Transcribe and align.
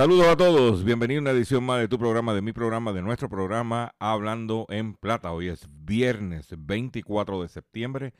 Saludos 0.00 0.28
a 0.28 0.36
todos, 0.38 0.82
bienvenidos 0.82 1.20
a 1.20 1.24
una 1.24 1.38
edición 1.38 1.62
más 1.62 1.78
de 1.78 1.86
tu 1.86 1.98
programa, 1.98 2.32
de 2.32 2.40
mi 2.40 2.54
programa, 2.54 2.94
de 2.94 3.02
nuestro 3.02 3.28
programa 3.28 3.94
Hablando 3.98 4.64
en 4.70 4.94
Plata. 4.94 5.30
Hoy 5.30 5.48
es 5.48 5.68
viernes 5.70 6.54
24 6.56 7.42
de 7.42 7.48
septiembre 7.48 8.14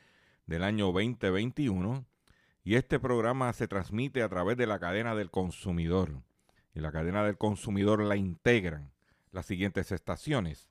del 0.45 0.63
año 0.63 0.91
2021 0.91 2.05
y 2.63 2.75
este 2.75 2.99
programa 2.99 3.51
se 3.53 3.67
transmite 3.67 4.21
a 4.21 4.29
través 4.29 4.57
de 4.57 4.67
la 4.67 4.77
cadena 4.77 5.15
del 5.15 5.31
consumidor. 5.31 6.21
Y 6.75 6.81
la 6.81 6.91
cadena 6.91 7.23
del 7.23 7.39
consumidor 7.39 8.03
la 8.03 8.15
integran 8.15 8.91
las 9.31 9.47
siguientes 9.47 9.91
estaciones. 9.91 10.69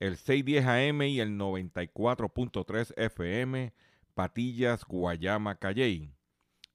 El 0.00 0.16
610 0.16 0.64
AM 0.64 1.02
y 1.02 1.20
el 1.20 1.36
94.3 1.36 2.94
FM, 2.96 3.74
Patillas, 4.14 4.86
Guayama, 4.86 5.56
Calley 5.56 6.10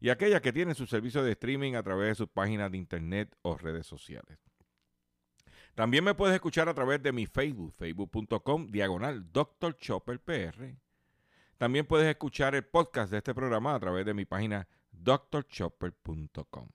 y 0.00 0.10
aquellas 0.10 0.40
que 0.40 0.52
tienen 0.52 0.74
su 0.74 0.86
servicio 0.86 1.22
de 1.22 1.32
streaming 1.32 1.74
a 1.74 1.82
través 1.82 2.08
de 2.08 2.14
sus 2.14 2.28
páginas 2.28 2.70
de 2.70 2.78
internet 2.78 3.34
o 3.42 3.56
redes 3.56 3.86
sociales. 3.86 4.38
También 5.74 6.04
me 6.04 6.14
puedes 6.14 6.34
escuchar 6.34 6.68
a 6.68 6.74
través 6.74 7.02
de 7.02 7.12
mi 7.12 7.26
Facebook, 7.26 7.74
facebook.com, 7.76 8.68
diagonal 8.68 9.32
Dr. 9.32 9.76
Chopper 9.76 10.20
PR. 10.20 10.76
También 11.58 11.86
puedes 11.86 12.06
escuchar 12.08 12.54
el 12.54 12.64
podcast 12.64 13.10
de 13.10 13.18
este 13.18 13.34
programa 13.34 13.74
a 13.74 13.80
través 13.80 14.06
de 14.06 14.14
mi 14.14 14.24
página 14.24 14.68
drchopper.com. 14.92 16.68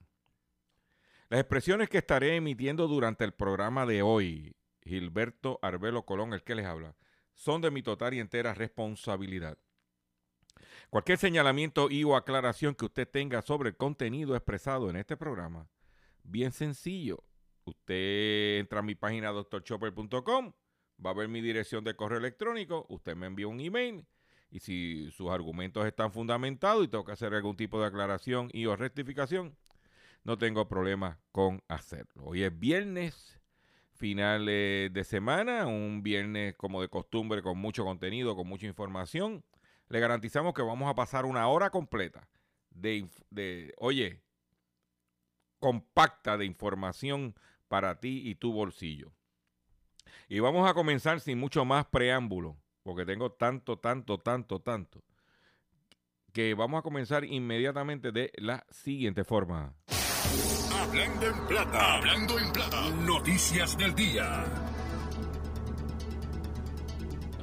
Las 1.28 1.40
expresiones 1.40 1.88
que 1.88 1.98
estaré 1.98 2.36
emitiendo 2.36 2.88
durante 2.88 3.24
el 3.24 3.32
programa 3.32 3.86
de 3.86 4.02
hoy, 4.02 4.56
Gilberto 4.82 5.58
Arbelo 5.62 6.04
Colón, 6.04 6.32
el 6.32 6.42
que 6.42 6.54
les 6.54 6.66
habla, 6.66 6.96
son 7.34 7.60
de 7.62 7.70
mi 7.70 7.82
total 7.82 8.14
y 8.14 8.20
entera 8.20 8.52
responsabilidad. 8.52 9.56
Cualquier 10.90 11.18
señalamiento 11.18 11.88
y 11.88 12.02
o 12.02 12.16
aclaración 12.16 12.74
que 12.74 12.86
usted 12.86 13.08
tenga 13.08 13.42
sobre 13.42 13.68
el 13.68 13.76
contenido 13.76 14.34
expresado 14.34 14.90
en 14.90 14.96
este 14.96 15.16
programa, 15.16 15.68
bien 16.24 16.50
sencillo. 16.50 17.22
Usted 17.64 18.58
entra 18.58 18.80
a 18.80 18.82
mi 18.82 18.96
página 18.96 19.30
drchopper.com, 19.30 20.52
va 21.06 21.10
a 21.10 21.14
ver 21.14 21.28
mi 21.28 21.40
dirección 21.40 21.84
de 21.84 21.94
correo 21.94 22.18
electrónico, 22.18 22.86
usted 22.88 23.14
me 23.14 23.28
envía 23.28 23.46
un 23.46 23.60
email 23.60 24.04
y 24.50 24.58
si 24.58 25.12
sus 25.12 25.30
argumentos 25.30 25.86
están 25.86 26.10
fundamentados 26.12 26.84
y 26.84 26.88
tengo 26.88 27.04
que 27.04 27.12
hacer 27.12 27.32
algún 27.34 27.56
tipo 27.56 27.80
de 27.80 27.86
aclaración 27.86 28.48
y 28.52 28.66
o 28.66 28.74
rectificación, 28.74 29.56
no 30.24 30.38
tengo 30.38 30.66
problema 30.66 31.20
con 31.30 31.62
hacerlo. 31.68 32.24
Hoy 32.24 32.42
es 32.42 32.58
viernes, 32.58 33.38
final 33.92 34.48
eh, 34.48 34.90
de 34.90 35.04
semana, 35.04 35.68
un 35.68 36.02
viernes 36.02 36.56
como 36.56 36.82
de 36.82 36.88
costumbre 36.88 37.42
con 37.42 37.58
mucho 37.58 37.84
contenido, 37.84 38.34
con 38.34 38.48
mucha 38.48 38.66
información 38.66 39.44
le 39.90 39.98
garantizamos 40.00 40.54
que 40.54 40.62
vamos 40.62 40.88
a 40.88 40.94
pasar 40.94 41.26
una 41.26 41.48
hora 41.48 41.70
completa 41.70 42.26
de, 42.70 43.74
oye, 43.76 44.22
compacta 45.58 46.38
de 46.38 46.46
información 46.46 47.34
para 47.68 47.98
ti 47.98 48.22
y 48.24 48.36
tu 48.36 48.52
bolsillo. 48.52 49.12
Y 50.28 50.38
vamos 50.38 50.70
a 50.70 50.74
comenzar 50.74 51.20
sin 51.20 51.38
mucho 51.38 51.64
más 51.64 51.86
preámbulo, 51.86 52.56
porque 52.84 53.04
tengo 53.04 53.32
tanto, 53.32 53.78
tanto, 53.78 54.18
tanto, 54.18 54.60
tanto, 54.60 55.02
que 56.32 56.54
vamos 56.54 56.78
a 56.78 56.82
comenzar 56.82 57.24
inmediatamente 57.24 58.12
de 58.12 58.32
la 58.36 58.64
siguiente 58.70 59.24
forma. 59.24 59.74
Hablando 60.72 61.26
en 61.26 61.46
plata, 61.48 61.94
hablando 61.96 62.38
en 62.38 62.52
plata. 62.52 62.90
Noticias 62.90 63.76
del 63.76 63.94
día. 63.96 64.44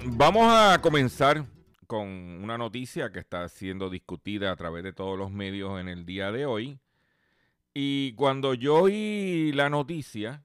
Vamos 0.06 0.48
a 0.50 0.80
comenzar 0.82 1.46
con 1.88 2.08
una 2.08 2.58
noticia 2.58 3.12
que 3.12 3.20
está 3.20 3.48
siendo 3.50 3.90
discutida 3.90 4.52
a 4.52 4.56
través 4.56 4.84
de 4.84 4.94
todos 4.94 5.18
los 5.18 5.32
medios 5.32 5.80
en 5.80 5.88
el 5.88 6.06
día 6.06 6.32
de 6.32 6.46
hoy. 6.46 6.80
Y 7.74 8.14
cuando 8.14 8.54
yo 8.54 8.84
oí 8.84 9.52
la 9.54 9.70
noticia, 9.70 10.44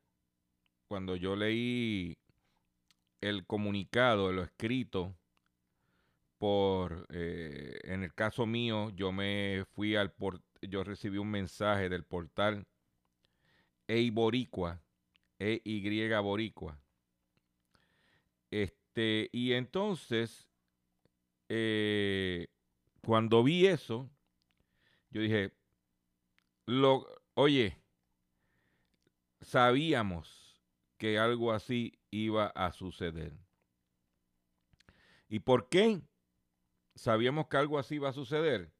cuando 0.87 1.17
yo 1.17 1.35
leí 1.37 2.17
el 3.21 3.45
comunicado, 3.47 4.33
lo 4.33 4.43
escrito 4.43 5.17
por, 6.39 7.07
eh, 7.11 7.79
en 7.85 8.03
el 8.03 8.15
caso 8.15 8.47
mío, 8.47 8.91
yo 8.91 9.13
me 9.13 9.65
fui 9.75 9.97
al 9.97 10.13
por, 10.13 10.41
yo 10.61 10.85
recibí 10.85 11.19
un 11.19 11.31
mensaje 11.31 11.89
del 11.89 12.05
portal 12.05 12.67
EI 13.89 14.11
Boricua, 14.11 14.81
EY 15.39 16.09
Boricua. 16.21 16.79
Este, 18.51 19.31
y 19.33 19.53
entonces, 19.53 20.52
eh, 21.55 22.47
cuando 23.03 23.43
vi 23.45 23.67
eso, 23.67 24.11
yo 25.11 25.21
dije, 25.21 25.53
lo, 26.65 27.07
oye, 27.35 27.77
sabíamos 29.43 30.59
que 30.97 31.19
algo 31.19 31.53
así 31.53 32.01
iba 32.11 32.47
a 32.47 32.73
suceder. 32.73 33.35
¿Y 35.29 35.41
por 35.41 35.69
qué 35.69 36.01
sabíamos 36.95 37.49
que 37.49 37.59
algo 37.59 37.79
así 37.79 37.97
iba 37.97 38.09
a 38.09 38.15
suceder? 38.15 38.73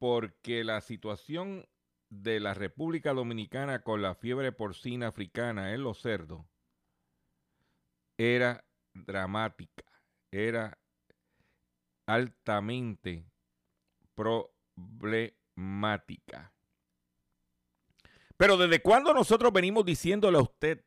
Porque 0.00 0.64
la 0.64 0.80
situación 0.80 1.68
de 2.08 2.40
la 2.40 2.54
República 2.54 3.14
Dominicana 3.14 3.84
con 3.84 4.02
la 4.02 4.16
fiebre 4.16 4.50
porcina 4.50 5.06
africana 5.06 5.74
en 5.74 5.84
los 5.84 6.00
cerdos 6.00 6.44
era 8.18 8.64
dramática, 8.94 9.84
era 10.32 10.79
altamente 12.14 13.26
problemática. 14.14 16.52
Pero 18.36 18.56
¿desde 18.56 18.82
cuándo 18.82 19.14
nosotros 19.14 19.52
venimos 19.52 19.84
diciéndole 19.84 20.38
a 20.38 20.42
usted 20.42 20.84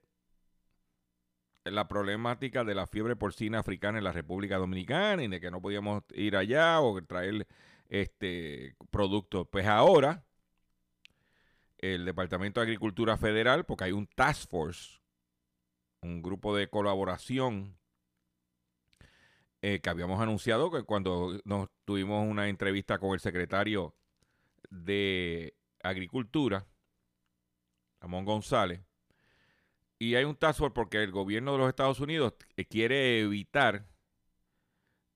la 1.66 1.88
problemática 1.88 2.64
de 2.64 2.76
la 2.76 2.88
fiebre 2.88 3.16
porcina 3.16 3.60
africana 3.60 4.00
en 4.00 4.04
la 4.04 4.12
República 4.12 4.58
Dominicana 4.58 5.24
y 5.24 5.30
de 5.30 5.40
que 5.40 5.52
no 5.52 5.62
podíamos 5.62 6.04
ir 6.14 6.36
allá 6.36 6.82
o 6.82 7.02
traer 7.04 7.48
este 7.88 8.76
producto? 8.90 9.46
Pues 9.46 9.66
ahora 9.66 10.26
el 11.78 12.04
Departamento 12.06 12.60
de 12.60 12.66
Agricultura 12.66 13.18
Federal, 13.18 13.66
porque 13.66 13.86
hay 13.86 13.92
un 13.92 14.08
task 14.08 14.50
force, 14.50 15.00
un 16.02 16.22
grupo 16.22 16.56
de 16.56 16.70
colaboración 16.70 17.78
eh, 19.66 19.80
que 19.80 19.90
habíamos 19.90 20.20
anunciado 20.20 20.70
que 20.70 20.84
cuando 20.84 21.40
nos 21.46 21.70
tuvimos 21.86 22.28
una 22.28 22.50
entrevista 22.50 23.00
con 23.00 23.14
el 23.14 23.22
secretario 23.22 23.96
de 24.70 25.56
Agricultura, 25.82 26.68
Ramón 28.02 28.26
González, 28.26 28.82
y 29.98 30.16
hay 30.16 30.26
un 30.26 30.36
task 30.36 30.60
force 30.60 30.74
porque 30.74 31.02
el 31.02 31.12
gobierno 31.12 31.54
de 31.54 31.60
los 31.60 31.70
Estados 31.70 32.02
Unidos 32.02 32.34
eh, 32.58 32.66
quiere 32.66 33.22
evitar 33.22 33.88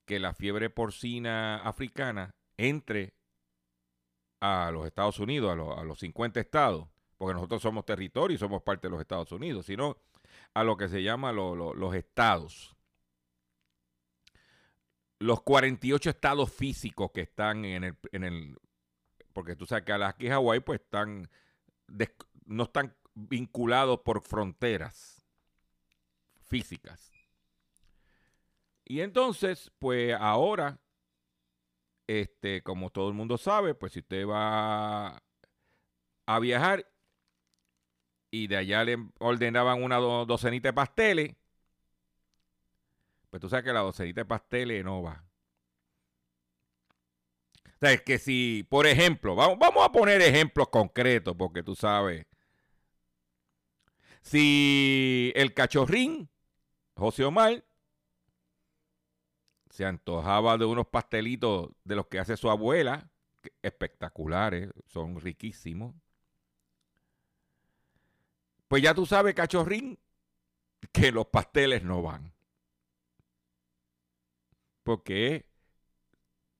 que 0.05 0.17
la 0.17 0.33
fiebre 0.33 0.69
porcina 0.69 1.57
africana 1.57 2.33
entre 2.55 3.15
a 4.39 4.71
los 4.71 4.87
Estados 4.87 5.19
Unidos, 5.19 5.51
a, 5.51 5.83
los 5.83 5.99
50 5.99 6.39
estados, 6.39 6.87
porque 7.17 7.33
nosotros 7.33 7.61
somos 7.61 7.83
territorio 7.83 8.35
y 8.35 8.37
somos 8.37 8.61
parte 8.61 8.87
de 8.87 8.91
los 8.91 9.01
Estados 9.01 9.29
Unidos, 9.33 9.65
sino 9.65 9.97
a 10.53 10.63
lo 10.63 10.77
que 10.77 10.87
se 10.87 11.03
llama 11.03 11.33
los 11.33 11.95
estados. 11.95 12.76
Los 15.19 15.41
48 15.41 16.09
estados 16.09 16.51
físicos 16.51 17.11
que 17.11 17.21
están 17.21 17.65
en 17.65 17.83
el, 17.83 17.97
en 18.11 18.23
el 18.23 18.57
porque 19.33 19.55
tú 19.55 19.65
sabes 19.65 19.85
que 19.85 19.93
Alaska 19.93 20.25
y 20.25 20.29
Hawái 20.29 20.61
pues 20.61 20.81
están, 20.81 21.29
no 22.45 22.63
están 22.63 22.95
vinculados 23.13 23.99
por 23.99 24.21
fronteras 24.21 25.23
físicas. 26.41 27.11
Y 28.83 29.01
entonces, 29.01 29.71
pues 29.79 30.15
ahora 30.19 30.79
este, 32.07 32.63
como 32.63 32.89
todo 32.89 33.09
el 33.09 33.13
mundo 33.13 33.37
sabe, 33.37 33.75
pues 33.75 33.93
si 33.93 33.99
usted 33.99 34.25
va 34.25 35.21
a 36.25 36.39
viajar 36.39 36.89
y 38.31 38.47
de 38.47 38.57
allá 38.57 38.83
le 38.85 38.97
ordenaban 39.19 39.83
una 39.83 39.97
docenita 39.97 40.69
de 40.69 40.73
pasteles, 40.73 41.35
pues 43.37 43.41
tú 43.41 43.49
sabes 43.49 43.65
que 43.65 43.73
la 43.73 43.81
docenita 43.81 44.21
de 44.21 44.25
pasteles 44.25 44.83
no 44.83 45.03
va. 45.03 45.23
O 47.67 47.79
sea, 47.79 47.91
es 47.91 48.01
que 48.01 48.17
si, 48.17 48.65
por 48.67 48.87
ejemplo, 48.87 49.35
vamos, 49.35 49.59
vamos 49.59 49.85
a 49.85 49.91
poner 49.91 50.21
ejemplos 50.23 50.69
concretos, 50.69 51.35
porque 51.37 51.61
tú 51.61 51.75
sabes, 51.75 52.25
si 54.23 55.31
el 55.35 55.53
cachorrín, 55.53 56.27
José 56.95 57.25
Omar, 57.25 57.63
se 59.69 59.85
antojaba 59.85 60.57
de 60.57 60.65
unos 60.65 60.87
pastelitos 60.87 61.69
de 61.83 61.95
los 61.95 62.07
que 62.07 62.17
hace 62.17 62.37
su 62.37 62.49
abuela, 62.49 63.11
espectaculares, 63.61 64.71
son 64.87 65.21
riquísimos. 65.21 65.93
Pues 68.67 68.81
ya 68.81 68.95
tú 68.95 69.05
sabes, 69.05 69.35
cachorrín, 69.35 69.99
que 70.91 71.11
los 71.11 71.27
pasteles 71.27 71.83
no 71.83 72.01
van. 72.01 72.36
Porque 74.87 75.45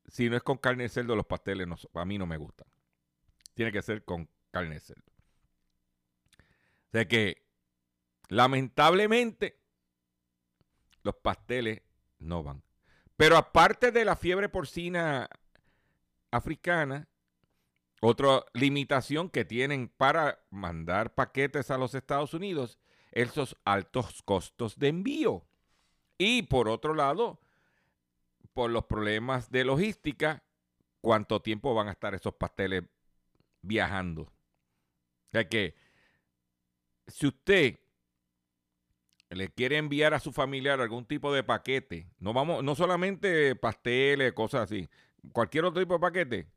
si 0.09 0.29
no 0.29 0.35
es 0.35 0.43
con 0.43 0.57
carne 0.57 0.83
de 0.83 0.89
cerdo, 0.89 1.15
los 1.15 1.25
pasteles 1.25 1.65
a 1.93 2.03
mí 2.03 2.17
no 2.17 2.25
me 2.25 2.35
gustan. 2.35 2.67
Tiene 3.53 3.71
que 3.71 3.81
ser 3.81 4.03
con 4.03 4.29
carne 4.51 4.73
de 4.73 4.79
cerdo. 4.81 5.09
O 6.27 6.91
sea 6.91 7.07
que, 7.07 7.47
lamentablemente, 8.27 9.61
los 11.03 11.15
pasteles 11.15 11.83
no 12.19 12.43
van. 12.43 12.61
Pero 13.15 13.37
aparte 13.37 13.93
de 13.93 14.03
la 14.03 14.17
fiebre 14.17 14.49
porcina 14.49 15.29
africana, 16.29 17.07
otra 18.01 18.43
limitación 18.51 19.29
que 19.29 19.45
tienen 19.45 19.87
para 19.87 20.43
mandar 20.49 21.15
paquetes 21.15 21.71
a 21.71 21.77
los 21.77 21.95
Estados 21.95 22.33
Unidos, 22.33 22.77
esos 23.09 23.55
altos 23.63 24.21
costos 24.21 24.77
de 24.77 24.89
envío. 24.89 25.47
Y 26.17 26.41
por 26.41 26.67
otro 26.67 26.93
lado, 26.93 27.39
por 28.57 28.71
los 28.71 28.85
problemas 28.85 29.51
de 29.51 29.63
logística, 29.63 30.43
cuánto 30.99 31.43
tiempo 31.43 31.75
van 31.75 31.89
a 31.89 31.91
estar 31.91 32.15
esos 32.15 32.33
pasteles 32.33 32.85
viajando. 33.61 34.23
O 34.23 35.29
sea 35.31 35.47
que, 35.47 35.75
si 37.05 37.27
usted 37.27 37.79
le 39.29 39.49
quiere 39.49 39.77
enviar 39.77 40.15
a 40.15 40.19
su 40.19 40.33
familiar 40.33 40.81
algún 40.81 41.05
tipo 41.05 41.31
de 41.31 41.43
paquete, 41.43 42.09
no 42.17 42.33
vamos, 42.33 42.63
no 42.63 42.73
solamente 42.73 43.55
pasteles, 43.55 44.33
cosas 44.33 44.61
así, 44.63 44.89
cualquier 45.33 45.65
otro 45.65 45.83
tipo 45.83 45.93
de 45.93 45.99
paquete, 45.99 46.47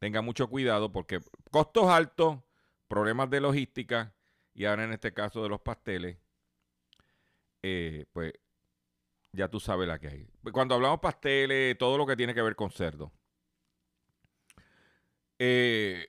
tenga 0.00 0.20
mucho 0.20 0.48
cuidado 0.48 0.90
porque 0.90 1.20
costos 1.52 1.84
altos, 1.86 2.40
problemas 2.88 3.30
de 3.30 3.40
logística 3.40 4.12
y 4.52 4.64
ahora 4.64 4.82
en 4.82 4.92
este 4.92 5.14
caso 5.14 5.44
de 5.44 5.48
los 5.48 5.60
pasteles, 5.60 6.18
eh, 7.62 8.04
pues 8.12 8.32
ya 9.34 9.48
tú 9.48 9.60
sabes 9.60 9.86
la 9.88 9.98
que 9.98 10.08
hay. 10.08 10.28
Cuando 10.52 10.74
hablamos 10.74 11.00
pasteles, 11.00 11.76
todo 11.78 11.98
lo 11.98 12.06
que 12.06 12.16
tiene 12.16 12.34
que 12.34 12.42
ver 12.42 12.56
con 12.56 12.70
cerdo. 12.70 13.12
Eh, 15.38 16.08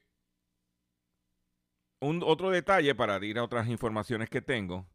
un, 2.00 2.22
otro 2.24 2.52
detalle 2.52 2.96
para 2.96 3.24
ir 3.26 3.40
a 3.40 3.44
otras 3.44 3.68
informaciones 3.68 4.30
que 4.30 4.42
tengo 4.42 4.88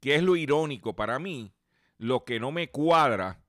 que 0.00 0.14
es 0.14 0.22
lo 0.22 0.36
irónico 0.36 0.94
para 0.94 1.18
mí, 1.18 1.52
lo 1.96 2.24
que 2.24 2.38
no 2.40 2.52
me 2.52 2.70
cuadra, 2.70 3.42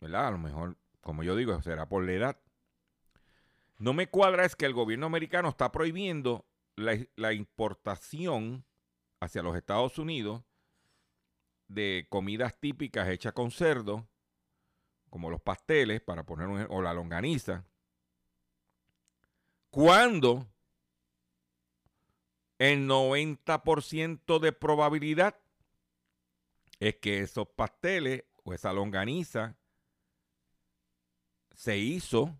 ¿verdad? 0.00 0.28
A 0.28 0.30
lo 0.32 0.38
mejor, 0.38 0.76
como 1.00 1.22
yo 1.22 1.36
digo, 1.36 1.60
será 1.62 1.88
por 1.88 2.04
la 2.04 2.12
edad. 2.12 2.40
No 3.78 3.92
me 3.92 4.08
cuadra 4.08 4.44
es 4.44 4.56
que 4.56 4.66
el 4.66 4.72
gobierno 4.72 5.06
americano 5.06 5.48
está 5.48 5.70
prohibiendo 5.70 6.46
la, 6.76 7.32
importación 7.32 8.64
hacia 9.20 9.42
los 9.42 9.56
Estados 9.56 9.98
Unidos 9.98 10.42
de 11.74 12.06
comidas 12.08 12.58
típicas 12.58 13.08
hechas 13.08 13.32
con 13.32 13.50
cerdo, 13.50 14.08
como 15.10 15.30
los 15.30 15.40
pasteles, 15.40 16.00
para 16.00 16.24
poner 16.24 16.48
un, 16.48 16.66
o 16.70 16.82
la 16.82 16.94
longaniza, 16.94 17.64
cuando 19.70 20.46
el 22.58 22.88
90% 22.88 24.38
de 24.38 24.52
probabilidad 24.52 25.36
es 26.78 26.96
que 26.96 27.20
esos 27.20 27.48
pasteles 27.48 28.24
o 28.44 28.54
esa 28.54 28.72
longaniza 28.72 29.56
se 31.54 31.78
hizo 31.78 32.38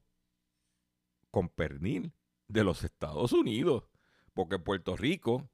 con 1.31 1.49
pernil 1.49 2.13
de 2.49 2.65
los 2.65 2.85
Estados 2.85 3.33
Unidos, 3.33 3.85
porque 4.33 4.57
en 4.57 4.65
Puerto 4.65 4.97
Rico 4.97 5.49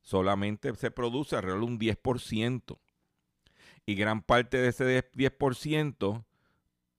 solamente 0.00 0.74
se 0.74 0.90
produce 0.90 1.36
alrededor 1.36 1.60
de 1.60 1.66
un 1.66 1.78
10%. 1.78 2.78
Y 3.88 3.94
gran 3.94 4.20
parte 4.20 4.58
de 4.58 4.68
ese 4.68 5.02
10% 5.12 6.22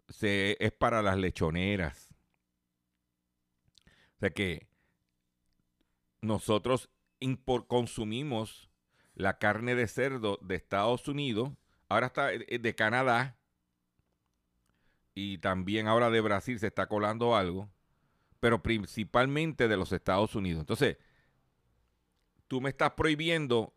se, 0.07 0.57
es 0.59 0.71
para 0.71 1.03
las 1.03 1.19
lechoneras. 1.19 2.15
O 4.15 4.19
sea 4.21 4.31
que 4.31 4.67
nosotros 6.21 6.89
consumimos 7.67 8.71
la 9.13 9.37
carne 9.37 9.75
de 9.75 9.87
cerdo 9.87 10.39
de 10.41 10.55
Estados 10.55 11.07
Unidos, 11.07 11.51
ahora 11.89 12.07
está 12.07 12.33
eh, 12.33 12.57
de 12.59 12.73
Canadá 12.73 13.37
y 15.13 15.37
también 15.37 15.87
ahora 15.87 16.09
de 16.09 16.21
Brasil 16.21 16.57
se 16.57 16.65
está 16.65 16.87
colando 16.87 17.35
algo, 17.35 17.69
pero 18.39 18.63
principalmente 18.63 19.67
de 19.67 19.77
los 19.77 19.91
Estados 19.91 20.33
Unidos. 20.33 20.61
Entonces, 20.61 20.97
tú 22.47 22.61
me 22.61 22.71
estás 22.71 22.93
prohibiendo 22.93 23.75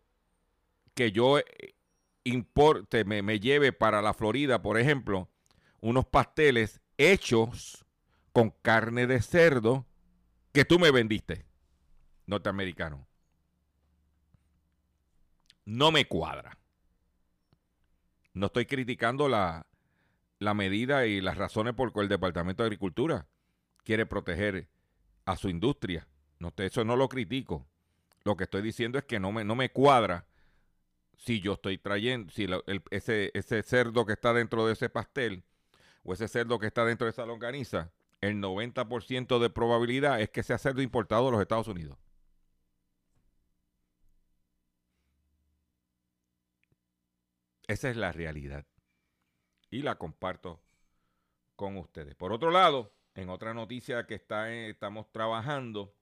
que 0.95 1.11
yo 1.11 1.37
eh, 1.37 1.75
importe, 2.23 3.05
me, 3.05 3.21
me 3.21 3.39
lleve 3.39 3.73
para 3.73 4.01
la 4.01 4.13
Florida, 4.13 4.61
por 4.61 4.79
ejemplo, 4.79 5.29
unos 5.81 6.05
pasteles 6.05 6.81
hechos 6.97 7.85
con 8.31 8.51
carne 8.61 9.07
de 9.07 9.21
cerdo 9.21 9.85
que 10.51 10.65
tú 10.65 10.79
me 10.79 10.91
vendiste, 10.91 11.45
norteamericano 12.25 13.07
no 15.65 15.91
me 15.91 16.05
cuadra. 16.05 16.57
No 18.33 18.47
estoy 18.47 18.65
criticando 18.65 19.29
la, 19.29 19.65
medida 20.39 21.05
y 21.05 21.21
las 21.21 21.37
razones 21.37 21.73
por 21.73 21.93
que 21.93 22.01
el 22.01 22.09
Departamento 22.09 22.63
de 22.63 22.67
Agricultura 22.67 23.27
quiere 23.83 24.05
proteger 24.05 24.67
a 25.25 25.35
su 25.37 25.49
industria. 25.49 26.07
No, 26.39 26.51
eso 26.57 26.83
no 26.83 26.95
lo 26.95 27.07
critico. 27.07 27.65
Lo 28.23 28.35
que 28.35 28.45
estoy 28.45 28.61
diciendo 28.61 28.97
es 28.97 29.05
que 29.05 29.19
no 29.19 29.31
me, 29.31 29.43
no 29.43 29.55
me 29.55 29.69
cuadra 29.69 30.25
si 31.25 31.39
yo 31.39 31.53
estoy 31.53 31.77
trayendo, 31.77 32.31
si 32.31 32.47
ese, 32.91 33.63
cerdo 33.63 34.05
que 34.05 34.13
está 34.13 34.33
dentro 34.33 34.67
de 34.67 34.73
ese 34.73 34.89
pastel 34.89 35.43
o 36.03 36.13
ese 36.13 36.27
cerdo 36.27 36.59
que 36.59 36.67
está 36.67 36.83
dentro 36.83 37.05
de 37.05 37.11
esa 37.11 37.25
longaniza, 37.25 37.91
el 38.19 38.41
90% 38.41 39.39
de 39.39 39.49
probabilidad 39.49 40.19
es 40.21 40.29
que 40.29 40.43
sea 40.43 40.57
cerdo 40.57 40.81
importado 40.81 41.25
de 41.25 41.31
los 41.31 41.41
Estados 41.41 41.67
Unidos. 41.67 41.97
Esa 47.67 47.89
es 47.89 47.95
la 47.95 48.11
realidad. 48.11 48.65
Y 49.69 49.81
la 49.81 49.95
comparto 49.95 50.61
con 51.55 51.77
ustedes. 51.77 52.15
Por 52.15 52.33
otro 52.33 52.51
lado, 52.51 52.93
en 53.15 53.29
otra 53.29 53.53
noticia 53.53 54.05
que 54.05 54.15
está, 54.15 54.53
estamos 54.53 55.09
trabajando, 55.11 55.95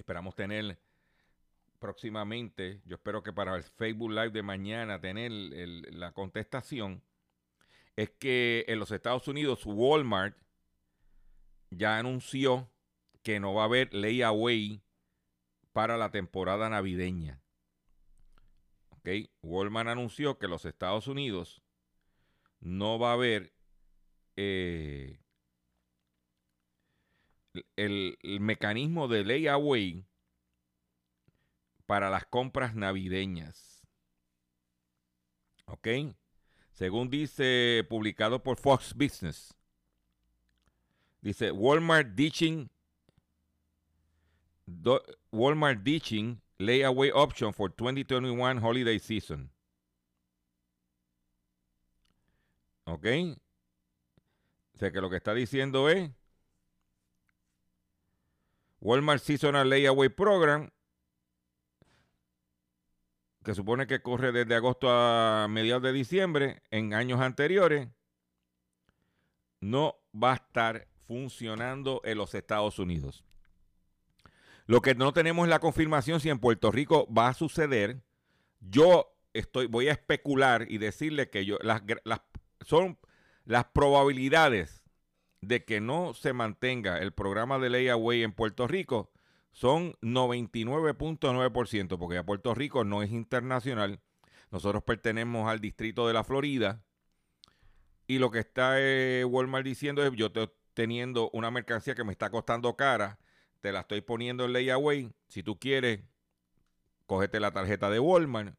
Esperamos 0.00 0.34
tener 0.34 0.78
próximamente, 1.80 2.80
yo 2.84 2.96
espero 2.96 3.22
que 3.24 3.32
para 3.32 3.56
el 3.56 3.64
Facebook 3.64 4.10
Live 4.10 4.30
de 4.30 4.42
mañana 4.42 5.00
tener 5.00 5.32
la 5.32 6.12
contestación, 6.12 7.02
es 7.96 8.10
que 8.10 8.64
en 8.68 8.78
los 8.78 8.92
Estados 8.92 9.26
Unidos 9.26 9.62
Walmart 9.64 10.36
ya 11.70 11.98
anunció 11.98 12.70
que 13.22 13.40
no 13.40 13.54
va 13.54 13.62
a 13.62 13.64
haber 13.66 13.92
layaway 13.92 14.82
para 15.72 15.96
la 15.96 16.10
temporada 16.10 16.68
navideña. 16.68 17.42
¿Ok? 18.90 19.08
Walmart 19.42 19.88
anunció 19.88 20.38
que 20.38 20.46
en 20.46 20.52
los 20.52 20.64
Estados 20.64 21.08
Unidos 21.08 21.62
no 22.60 22.98
va 22.98 23.10
a 23.10 23.14
haber 23.14 23.54
eh, 24.36 25.20
el, 27.76 28.18
el, 28.22 28.40
mecanismo 28.40 29.08
de 29.08 29.24
layaway 29.24 30.09
para 31.90 32.08
las 32.08 32.24
compras 32.24 32.76
navideñas. 32.76 33.82
¿Ok? 35.64 35.88
Según 36.72 37.10
dice, 37.10 37.84
publicado 37.90 38.44
por 38.44 38.58
Fox 38.58 38.94
Business. 38.94 39.52
Dice, 41.20 41.50
Walmart 41.50 42.10
ditching 42.14 42.70
Walmart 45.32 45.82
ditching 45.82 46.40
layaway 46.58 47.10
option 47.12 47.52
for 47.52 47.74
2021 47.74 48.58
holiday 48.62 49.00
season. 49.00 49.50
¿Ok? 52.84 53.06
O 54.74 54.78
sea 54.78 54.92
que 54.92 55.00
lo 55.00 55.10
que 55.10 55.16
está 55.16 55.34
diciendo 55.34 55.88
es 55.88 56.08
Walmart 58.80 59.20
Seasonal 59.20 59.68
Layaway 59.68 60.08
Program 60.08 60.70
que 63.44 63.54
supone 63.54 63.86
que 63.86 64.02
corre 64.02 64.32
desde 64.32 64.54
agosto 64.54 64.88
a 64.90 65.48
mediados 65.48 65.82
de 65.82 65.92
diciembre, 65.92 66.62
en 66.70 66.94
años 66.94 67.20
anteriores, 67.20 67.88
no 69.60 69.96
va 70.14 70.32
a 70.32 70.36
estar 70.36 70.88
funcionando 71.06 72.00
en 72.04 72.18
los 72.18 72.34
Estados 72.34 72.78
Unidos. 72.78 73.24
Lo 74.66 74.82
que 74.82 74.94
no 74.94 75.12
tenemos 75.12 75.46
es 75.46 75.50
la 75.50 75.58
confirmación 75.58 76.20
si 76.20 76.30
en 76.30 76.38
Puerto 76.38 76.70
Rico 76.70 77.08
va 77.12 77.28
a 77.28 77.34
suceder. 77.34 78.02
Yo 78.60 79.16
estoy, 79.32 79.66
voy 79.66 79.88
a 79.88 79.92
especular 79.92 80.66
y 80.68 80.78
decirle 80.78 81.30
que 81.30 81.44
yo, 81.44 81.58
las, 81.62 81.82
son 82.60 82.98
las 83.44 83.64
probabilidades 83.64 84.84
de 85.40 85.64
que 85.64 85.80
no 85.80 86.14
se 86.14 86.32
mantenga 86.32 86.98
el 86.98 87.12
programa 87.12 87.58
de 87.58 87.70
layaway 87.70 88.22
en 88.22 88.32
Puerto 88.32 88.68
Rico 88.68 89.10
son 89.52 89.94
99.9%, 90.00 91.98
porque 91.98 92.14
ya 92.14 92.24
Puerto 92.24 92.54
Rico 92.54 92.84
no 92.84 93.02
es 93.02 93.10
internacional. 93.10 94.00
Nosotros 94.50 94.82
pertenecemos 94.82 95.48
al 95.48 95.60
distrito 95.60 96.06
de 96.06 96.14
la 96.14 96.24
Florida. 96.24 96.82
Y 98.06 98.18
lo 98.18 98.30
que 98.30 98.40
está 98.40 98.74
eh, 98.78 99.24
Walmart 99.24 99.64
diciendo 99.64 100.04
es, 100.04 100.12
yo 100.14 100.26
estoy 100.26 100.50
teniendo 100.74 101.30
una 101.32 101.50
mercancía 101.50 101.94
que 101.94 102.04
me 102.04 102.12
está 102.12 102.30
costando 102.30 102.76
cara, 102.76 103.18
te 103.60 103.72
la 103.72 103.80
estoy 103.80 104.00
poniendo 104.00 104.44
en 104.44 104.52
layaway. 104.52 105.12
Si 105.28 105.42
tú 105.42 105.58
quieres, 105.58 106.00
cógete 107.06 107.38
la 107.38 107.52
tarjeta 107.52 107.90
de 107.90 108.00
Walmart, 108.00 108.56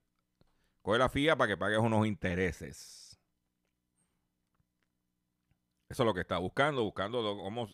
coge 0.82 1.00
la 1.00 1.10
FIA 1.10 1.36
para 1.36 1.50
que 1.50 1.58
pagues 1.58 1.80
unos 1.80 2.06
intereses. 2.08 3.20
Eso 5.90 6.04
es 6.04 6.08
lo 6.08 6.14
que 6.14 6.22
está 6.22 6.38
buscando, 6.38 6.84
buscando 6.84 7.22
cómo 7.38 7.68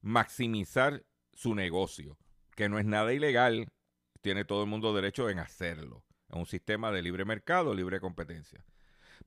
maximizar 0.00 1.04
su 1.32 1.54
negocio 1.54 2.18
que 2.60 2.68
no 2.68 2.78
es 2.78 2.84
nada 2.84 3.14
ilegal, 3.14 3.72
tiene 4.20 4.44
todo 4.44 4.64
el 4.64 4.68
mundo 4.68 4.92
derecho 4.92 5.30
en 5.30 5.38
hacerlo. 5.38 6.04
Es 6.28 6.36
un 6.36 6.44
sistema 6.44 6.92
de 6.92 7.00
libre 7.00 7.24
mercado, 7.24 7.72
libre 7.72 8.00
competencia. 8.00 8.62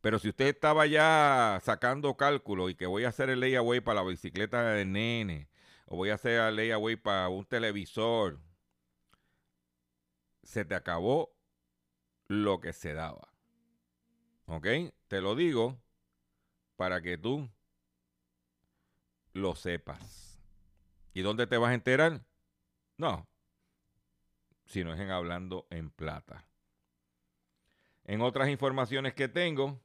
Pero 0.02 0.20
si 0.20 0.30
usted 0.30 0.46
estaba 0.46 0.86
ya 0.86 1.60
sacando 1.64 2.16
cálculo 2.16 2.70
y 2.70 2.76
que 2.76 2.86
voy 2.86 3.06
a 3.06 3.08
hacer 3.08 3.32
el 3.32 3.40
layaway 3.40 3.82
para 3.82 4.04
la 4.04 4.08
bicicleta 4.08 4.62
de 4.74 4.86
nene, 4.86 5.50
o 5.88 5.96
voy 5.96 6.12
a 6.12 6.14
hacer 6.14 6.40
el 6.42 6.58
layaway 6.58 6.96
para 6.96 7.28
un 7.30 7.44
televisor, 7.44 8.40
se 10.44 10.64
te 10.64 10.76
acabó 10.76 11.36
lo 12.28 12.60
que 12.60 12.72
se 12.72 12.94
daba. 12.94 13.34
¿Ok? 14.46 14.68
Te 15.08 15.22
lo 15.22 15.34
digo 15.34 15.82
para 16.76 17.02
que 17.02 17.18
tú 17.18 17.50
lo 19.32 19.56
sepas. 19.56 20.40
¿Y 21.16 21.22
dónde 21.24 21.48
te 21.48 21.58
vas 21.58 21.72
a 21.72 21.74
enterar? 21.74 22.22
No, 22.98 23.28
si 24.66 24.84
no 24.84 24.94
es 24.94 25.00
en 25.00 25.12
hablando 25.12 25.68
en 25.70 25.90
plata. 25.90 26.48
En 28.06 28.22
otras 28.22 28.50
informaciones 28.50 29.14
que 29.14 29.28
tengo, 29.28 29.82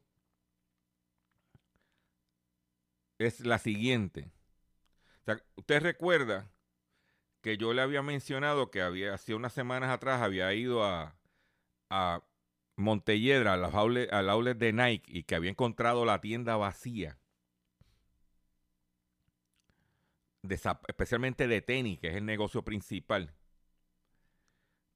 es 3.19 3.41
la 3.41 3.59
siguiente. 3.59 4.31
usted 5.57 5.83
recuerda 5.83 6.51
que 7.43 7.57
yo 7.57 7.73
le 7.73 7.83
había 7.83 8.03
mencionado 8.03 8.71
que 8.71 8.83
había, 8.83 9.15
hace 9.15 9.35
unas 9.35 9.53
semanas 9.53 9.91
atrás 9.91 10.23
había 10.23 10.53
ido 10.55 10.85
a, 10.85 11.17
a 11.91 12.25
Montelledra, 12.77 13.55
al 13.55 13.65
outlet 14.31 14.59
de 14.59 14.73
Nike, 14.73 15.19
y 15.19 15.25
que 15.25 15.35
había 15.35 15.51
encontrado 15.51 16.05
la 16.05 16.21
tienda 16.21 16.57
vacía. 16.57 17.19
Especialmente 20.43 21.49
de 21.49 21.63
tenis, 21.63 21.99
que 21.99 22.09
es 22.09 22.17
el 22.17 22.25
negocio 22.25 22.63
principal, 22.63 23.35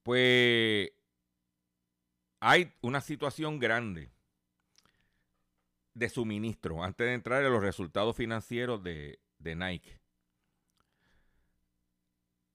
pues 0.02 0.90
hay 2.40 2.72
una 2.80 3.00
situación 3.00 3.58
grande 3.58 4.10
de 5.94 6.08
suministro 6.08 6.82
antes 6.82 7.06
de 7.06 7.14
entrar 7.14 7.44
en 7.44 7.52
los 7.52 7.62
resultados 7.62 8.16
financieros 8.16 8.82
de, 8.82 9.18
Nike. 9.38 10.00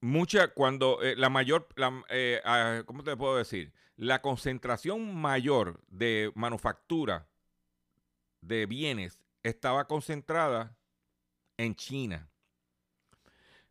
Mucha, 0.00 0.48
cuando 0.48 1.02
eh, 1.02 1.16
la 1.16 1.28
mayor, 1.28 1.68
eh, 2.08 2.40
ah, 2.44 2.82
¿cómo 2.86 3.02
te 3.02 3.16
puedo 3.16 3.36
decir? 3.36 3.72
La 3.96 4.22
concentración 4.22 5.14
mayor 5.14 5.80
de 5.88 6.30
manufactura 6.34 7.28
de 8.40 8.66
bienes 8.66 9.18
estaba 9.42 9.86
concentrada 9.86 10.76
en 11.56 11.74
China. 11.74 12.28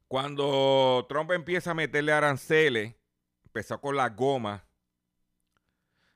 Cuando 0.08 1.06
Trump 1.10 1.32
empieza 1.32 1.72
a 1.72 1.74
meterle 1.74 2.14
aranceles, 2.14 2.96
empezó 3.46 3.82
con 3.82 3.96
la 3.96 4.10
goma. 4.10 4.64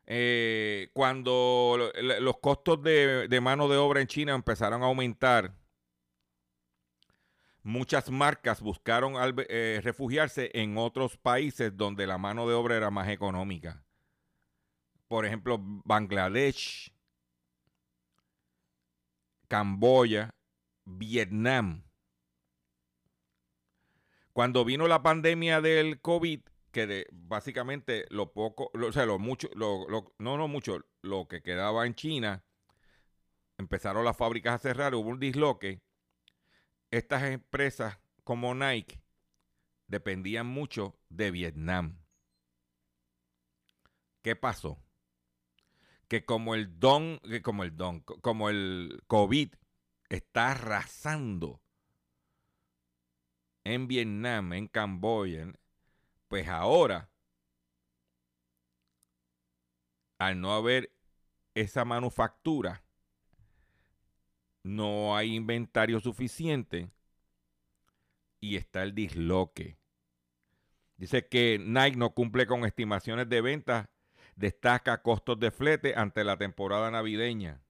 Eh, 0.06 0.90
cuando 0.94 1.92
los 2.20 2.38
costos 2.40 2.82
de, 2.84 3.40
mano 3.42 3.68
de 3.68 3.78
obra 3.78 4.02
en 4.02 4.08
China 4.08 4.34
empezaron 4.34 4.82
a 4.84 4.86
aumentar, 4.86 5.54
muchas 7.64 8.10
marcas 8.10 8.62
buscaron 8.62 9.16
eh, 9.50 9.80
refugiarse 9.84 10.52
en 10.54 10.78
otros 10.78 11.18
países 11.18 11.76
donde 11.76 12.08
la 12.08 12.18
mano 12.18 12.48
de 12.48 12.54
obra 12.54 12.78
era 12.78 12.92
más 12.92 13.10
económica. 13.10 13.84
Por 15.08 15.26
ejemplo, 15.26 15.58
Bangladesh, 15.60 16.94
Camboya, 19.50 20.34
Vietnam. 20.86 21.84
Cuando 24.34 24.64
vino 24.64 24.88
la 24.88 25.04
pandemia 25.04 25.62
del 25.62 26.00
COVID, 26.00 26.42
que 26.72 27.08
básicamente 27.12 28.06
lo 28.10 28.32
poco, 28.32 28.72
o 28.74 28.92
sea, 28.92 29.06
lo 29.06 29.20
mucho, 29.20 29.50
no, 29.56 29.86
no 30.20 30.48
mucho, 30.48 30.86
lo 31.02 31.28
que 31.28 31.42
quedaba 31.42 31.86
en 31.86 31.96
China, 31.96 32.46
empezaron 33.58 34.06
las 34.06 34.18
fábricas 34.18 34.56
a 34.56 34.60
cerrar, 34.60 34.96
hubo 34.96 35.10
un 35.10 35.20
disloque. 35.20 35.82
Estas 36.90 37.24
empresas 37.24 38.00
como 38.24 38.56
Nike 38.56 39.02
dependían 39.88 40.48
mucho 40.48 40.98
de 41.10 41.32
Vietnam. 41.32 42.00
¿Qué 44.22 44.36
pasó? 44.36 44.82
Que 46.08 46.26
como 46.26 46.56
el 46.56 46.80
don, 46.80 47.20
como 47.44 47.64
el 47.64 47.76
don, 47.76 48.02
como 48.02 48.50
el 48.50 49.02
COVID 49.08 49.54
está 50.10 50.52
arrasando 50.52 51.62
en 53.64 53.88
Vietnam, 53.88 54.54
en 54.54 54.68
Camboya, 54.68 55.54
pues 56.28 56.48
ahora, 56.48 57.10
al 60.18 60.40
no 60.40 60.54
haber 60.54 60.92
esa 61.56 61.86
manufactura, 61.86 62.84
no 64.64 65.16
hay 65.16 65.36
inventario 65.36 66.00
suficiente 66.00 66.90
y 68.40 68.56
está 68.56 68.84
el 68.84 68.94
disloque. 68.94 69.78
Dice 70.98 71.28
que 71.28 71.58
Nike 71.60 71.98
no 71.98 72.14
cumple 72.14 72.46
con 72.46 72.64
estimaciones 72.64 73.28
de 73.28 73.42
ventas, 73.42 73.90
destaca 74.36 75.02
costos 75.02 75.40
de 75.40 75.52
flete 75.52 75.96
ante 75.96 76.24
la 76.24 76.38
temporada 76.38 76.92
navideña. 76.92 77.62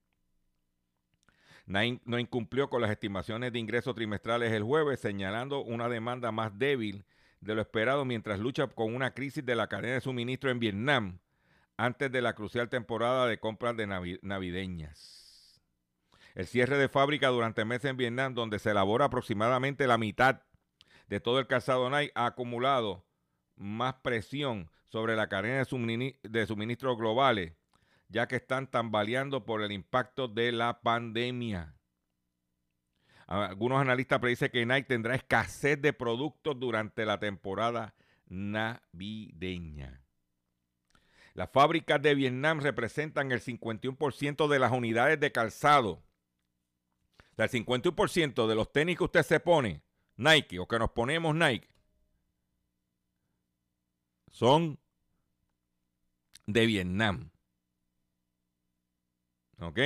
No 1.72 2.18
incumplió 2.18 2.68
con 2.68 2.82
las 2.82 2.90
estimaciones 2.90 3.52
de 3.52 3.58
ingresos 3.58 3.94
trimestrales 3.94 4.52
el 4.52 4.62
jueves, 4.62 5.00
señalando 5.00 5.62
una 5.62 5.88
demanda 5.88 6.30
más 6.30 6.58
débil 6.58 7.04
de 7.40 7.54
lo 7.54 7.62
esperado 7.62 8.04
mientras 8.04 8.38
lucha 8.38 8.66
con 8.66 8.94
una 8.94 9.14
crisis 9.14 9.44
de 9.44 9.56
la 9.56 9.68
cadena 9.68 9.94
de 9.94 10.00
suministro 10.02 10.50
en 10.50 10.60
Vietnam 10.60 11.18
antes 11.78 12.12
de 12.12 12.20
la 12.20 12.34
crucial 12.34 12.68
temporada 12.68 13.26
de 13.26 13.40
compras 13.40 13.76
de 13.76 13.86
navideñas. 14.22 15.60
El 16.34 16.46
cierre 16.46 16.76
de 16.76 16.88
fábrica 16.88 17.28
durante 17.28 17.64
meses 17.64 17.90
en 17.90 17.96
Vietnam, 17.96 18.34
donde 18.34 18.58
se 18.58 18.70
elabora 18.70 19.06
aproximadamente 19.06 19.86
la 19.86 19.98
mitad 19.98 20.42
de 21.08 21.20
todo 21.20 21.38
el 21.38 21.46
calzado 21.46 21.90
Nike, 21.90 22.12
ha 22.14 22.26
acumulado 22.26 23.04
más 23.56 23.94
presión 24.02 24.70
sobre 24.88 25.16
la 25.16 25.28
cadena 25.28 25.58
de, 25.58 25.64
suministro, 25.64 26.46
suministros 26.46 26.98
globales, 26.98 27.54
ya 28.12 28.28
que 28.28 28.36
están 28.36 28.70
tambaleando 28.70 29.44
por 29.44 29.62
el 29.62 29.72
impacto 29.72 30.28
de 30.28 30.52
la 30.52 30.80
pandemia. 30.82 31.74
Algunos 33.26 33.80
analistas 33.80 34.20
predicen 34.20 34.50
que 34.50 34.66
Nike 34.66 34.88
tendrá 34.88 35.14
escasez 35.14 35.80
de 35.80 35.94
productos 35.94 36.60
durante 36.60 37.06
la 37.06 37.18
temporada 37.18 37.94
navideña. 38.26 40.02
Las 41.32 41.50
fábricas 41.50 42.02
de 42.02 42.14
Vietnam 42.14 42.60
representan 42.60 43.32
el 43.32 43.40
51% 43.40 44.48
de 44.48 44.58
las 44.58 44.70
unidades 44.70 45.18
de 45.18 45.32
calzado. 45.32 46.02
el 47.38 47.48
51% 47.48 48.46
de 48.46 48.54
los 48.54 48.70
tenis 48.70 48.98
que 48.98 49.04
usted 49.04 49.22
se 49.22 49.40
pone, 49.40 49.82
Nike, 50.16 50.58
o 50.58 50.68
que 50.68 50.78
nos 50.78 50.90
ponemos 50.90 51.34
Nike, 51.34 51.66
son 54.30 54.78
de 56.46 56.66
Vietnam. 56.66 57.31
¿Ok? 59.62 59.78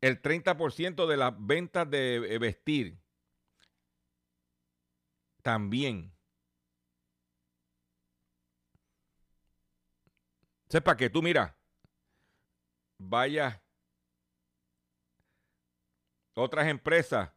El 0.00 0.22
30% 0.22 1.06
de 1.06 1.16
las 1.16 1.34
ventas 1.38 1.88
de 1.88 2.16
eh, 2.16 2.38
vestir 2.38 2.98
también 5.42 6.14
Sepa 10.70 10.96
que 10.96 11.10
tú, 11.10 11.20
mira, 11.20 11.58
vaya 12.96 13.60
otras 16.36 16.68
empresas 16.68 17.32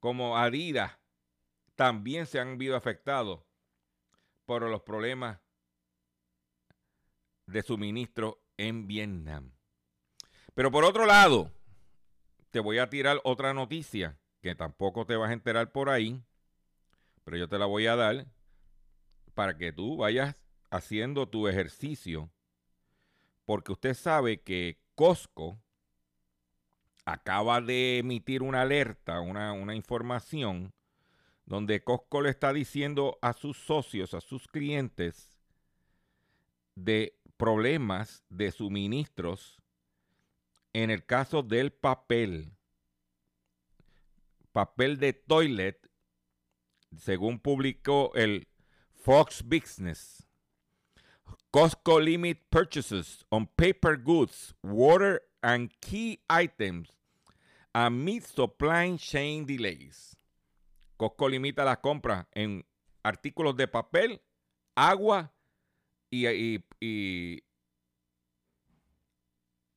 como 0.00 0.38
Adidas 0.38 0.98
también 1.74 2.24
se 2.24 2.40
han 2.40 2.56
visto 2.56 2.76
afectados 2.76 3.44
por 4.46 4.62
los 4.62 4.80
problemas 4.82 5.38
de 7.46 7.62
suministro 7.62 8.42
en 8.56 8.86
Vietnam. 8.86 9.53
Pero 10.54 10.70
por 10.70 10.84
otro 10.84 11.04
lado, 11.04 11.50
te 12.50 12.60
voy 12.60 12.78
a 12.78 12.88
tirar 12.88 13.20
otra 13.24 13.52
noticia 13.52 14.16
que 14.40 14.54
tampoco 14.54 15.04
te 15.04 15.16
vas 15.16 15.30
a 15.30 15.32
enterar 15.32 15.72
por 15.72 15.90
ahí, 15.90 16.22
pero 17.24 17.36
yo 17.36 17.48
te 17.48 17.58
la 17.58 17.66
voy 17.66 17.86
a 17.88 17.96
dar 17.96 18.26
para 19.34 19.58
que 19.58 19.72
tú 19.72 19.96
vayas 19.96 20.36
haciendo 20.70 21.28
tu 21.28 21.48
ejercicio, 21.48 22.30
porque 23.44 23.72
usted 23.72 23.94
sabe 23.94 24.42
que 24.42 24.78
Costco 24.94 25.58
acaba 27.04 27.60
de 27.60 27.98
emitir 27.98 28.42
una 28.42 28.62
alerta, 28.62 29.20
una, 29.20 29.52
una 29.52 29.74
información, 29.74 30.72
donde 31.46 31.82
Costco 31.82 32.22
le 32.22 32.30
está 32.30 32.52
diciendo 32.52 33.18
a 33.22 33.32
sus 33.32 33.56
socios, 33.56 34.14
a 34.14 34.20
sus 34.20 34.46
clientes, 34.46 35.36
de 36.76 37.18
problemas 37.36 38.24
de 38.28 38.52
suministros 38.52 39.63
en 40.74 40.90
el 40.90 41.06
caso 41.06 41.42
del 41.42 41.72
papel. 41.72 42.52
Papel 44.52 44.98
de 44.98 45.14
toilet, 45.14 45.90
según 46.96 47.38
publicó 47.38 48.12
el 48.14 48.46
Fox 48.92 49.42
Business. 49.42 50.26
Costco 51.50 52.00
limit 52.00 52.50
purchases 52.50 53.24
on 53.30 53.46
paper 53.46 53.96
goods, 53.96 54.54
water, 54.62 55.22
and 55.40 55.70
key 55.80 56.20
items 56.28 56.90
amid 57.72 58.24
supply 58.24 58.96
chain 58.96 59.46
delays. 59.46 60.16
Costco 60.96 61.28
limita 61.28 61.64
las 61.64 61.78
compras 61.78 62.26
en 62.32 62.64
artículos 63.04 63.56
de 63.56 63.68
papel, 63.68 64.20
agua 64.74 65.32
y, 66.10 66.26
y 66.80 67.44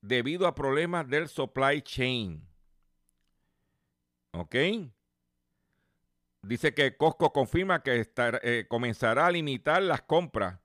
debido 0.08 0.48
a 0.48 0.56
problemas 0.56 1.08
del 1.08 1.28
supply 1.28 1.82
chain. 1.82 2.48
¿Ok? 4.32 4.56
Dice 6.42 6.74
que 6.74 6.96
Costco 6.96 7.34
confirma 7.34 7.84
que 7.84 8.10
eh, 8.44 8.66
comenzará 8.70 9.28
a 9.28 9.32
limitar 9.32 9.82
las 9.82 10.02
compras 10.02 10.60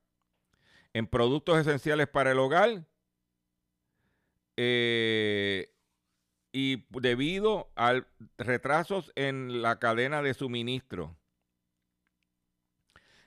en 0.92 1.06
productos 1.06 1.58
esenciales 1.58 2.06
para 2.06 2.32
el 2.32 2.38
hogar 2.38 2.86
eh, 4.56 5.74
y 6.52 6.84
debido 6.90 7.72
a 7.74 8.02
retrasos 8.38 9.10
en 9.16 9.62
la 9.62 9.78
cadena 9.78 10.22
de 10.22 10.34
suministro. 10.34 11.16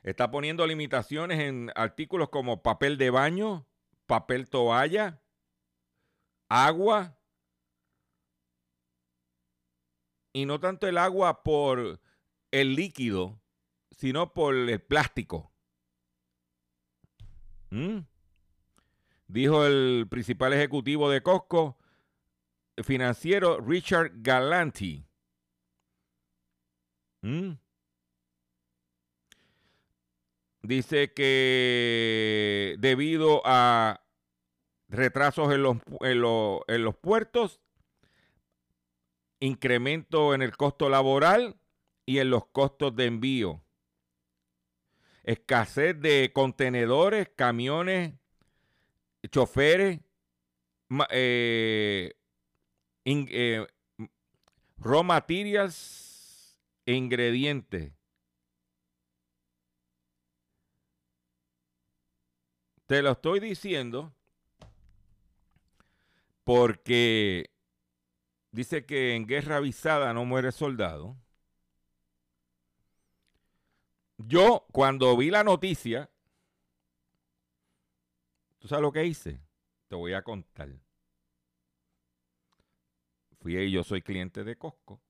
Está 0.04 0.30
poniendo 0.30 0.68
limitaciones 0.68 1.40
en 1.40 1.72
artículos 1.76 2.30
como 2.30 2.62
papel 2.62 2.98
de 2.98 3.10
baño, 3.10 3.68
papel 4.06 4.48
toalla, 4.48 5.20
agua, 6.50 7.18
y 10.34 10.46
no 10.46 10.60
tanto 10.60 10.88
el 10.88 10.98
agua 10.98 11.44
por 11.44 12.02
el 12.52 12.76
líquido, 12.76 13.42
sino 13.92 14.34
por 14.34 14.56
el 14.56 14.82
plástico. 14.82 15.54
¿Mm? 17.70 18.00
Dijo 19.28 19.66
el 19.66 20.08
principal 20.10 20.54
ejecutivo 20.54 21.10
de 21.10 21.24
Costco, 21.24 21.78
financiero 22.84 23.60
Richard 23.60 24.12
Galanti. 24.16 25.08
¿Mm? 27.22 27.54
Dice 30.62 31.14
que 31.14 32.76
debido 32.80 33.42
a 33.46 34.05
retrasos 34.88 35.54
en 35.54 35.64
los, 35.64 35.78
en, 36.02 36.84
los 36.84 36.96
puertos, 36.96 37.62
incremento 39.40 40.34
en 40.34 40.42
el 40.42 40.56
costo 40.56 40.90
laboral 40.90 41.56
y 42.06 42.20
en 42.20 42.30
los 42.30 42.46
costos 42.48 42.96
de 42.96 43.06
envío 43.06 43.66
escasez 45.26 46.00
de 46.00 46.32
contenedores, 46.34 47.30
camiones, 47.36 48.14
choferes, 49.32 50.00
eh, 51.10 52.14
eh, 53.06 53.68
raw 54.78 55.04
materials 55.04 56.58
e 56.86 56.94
ingredientes. 56.94 57.92
Te 62.86 63.02
lo 63.02 63.14
estoy 63.14 63.40
diciendo 63.40 64.14
porque 66.46 67.52
dice 68.52 68.86
que 68.86 69.16
en 69.16 69.28
guerra 69.28 69.58
avisada 69.58 70.14
no 70.14 70.24
muere 70.24 70.54
soldado. 70.54 71.18
Yo, 74.18 74.66
cuando 74.72 75.18
vi 75.18 75.30
la 75.30 75.44
noticia, 75.44 76.10
¿tú 78.60 78.68
sabes 78.68 78.84
lo 78.84 78.92
que 78.94 79.06
hice? 79.06 79.42
Te 79.90 79.96
voy 79.96 80.14
a 80.14 80.24
contar. 80.24 80.70
Fui 83.42 83.58
ahí, 83.58 83.72
yo 83.72 83.84
soy 83.84 84.02
cliente 84.02 84.44
de 84.44 84.56
Costco. 84.56 85.02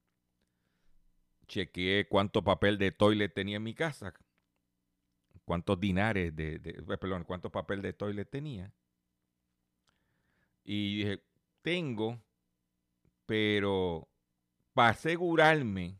Chequeé 1.47 2.07
cuánto 2.07 2.43
papel 2.43 2.77
de 2.77 2.91
toilet 2.91 3.33
tenía 3.33 3.57
en 3.57 3.63
mi 3.63 3.75
casa. 3.75 4.13
Cuántos 5.43 5.79
dinares 5.79 6.35
de, 6.35 6.55
eh, 6.55 6.97
perdón, 6.97 7.23
cuánto 7.25 7.51
papel 7.51 7.81
de 7.81 7.93
toilet 7.93 8.29
tenía. 8.29 8.73
Y 10.65 10.97
dije, 10.97 11.23
tengo, 11.65 12.21
pero 13.25 14.07
para 14.73 14.89
asegurarme 14.89 15.99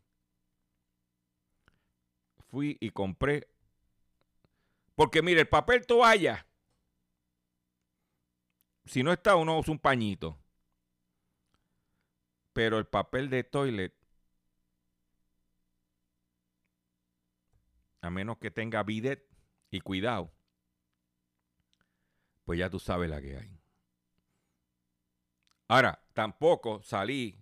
fui 2.51 2.78
y 2.80 2.91
compré. 2.91 3.47
Porque 4.93 5.23
mire, 5.23 5.41
el 5.41 5.49
papel 5.49 5.88
toalla, 5.88 6.47
si 8.86 9.01
no 9.01 9.12
está 9.12 9.36
uno 9.36 9.58
usa 9.58 9.71
un 9.71 9.80
pañito. 9.80 10.39
Pero 12.54 12.78
el 12.78 12.86
papel 12.86 13.32
de 13.32 13.43
toilet, 13.43 13.95
a 18.01 18.12
menos 18.12 18.38
que 18.38 18.51
tenga 18.51 18.84
bidet 18.84 19.28
y 19.71 19.82
cuidado, 19.82 20.32
pues 22.43 22.60
ya 22.60 22.69
tú 22.69 22.80
sabes 22.80 23.10
la 23.10 23.19
que 23.19 23.36
hay. 23.36 23.64
Ahora, 25.67 25.99
tampoco 26.13 26.82
salí 26.84 27.39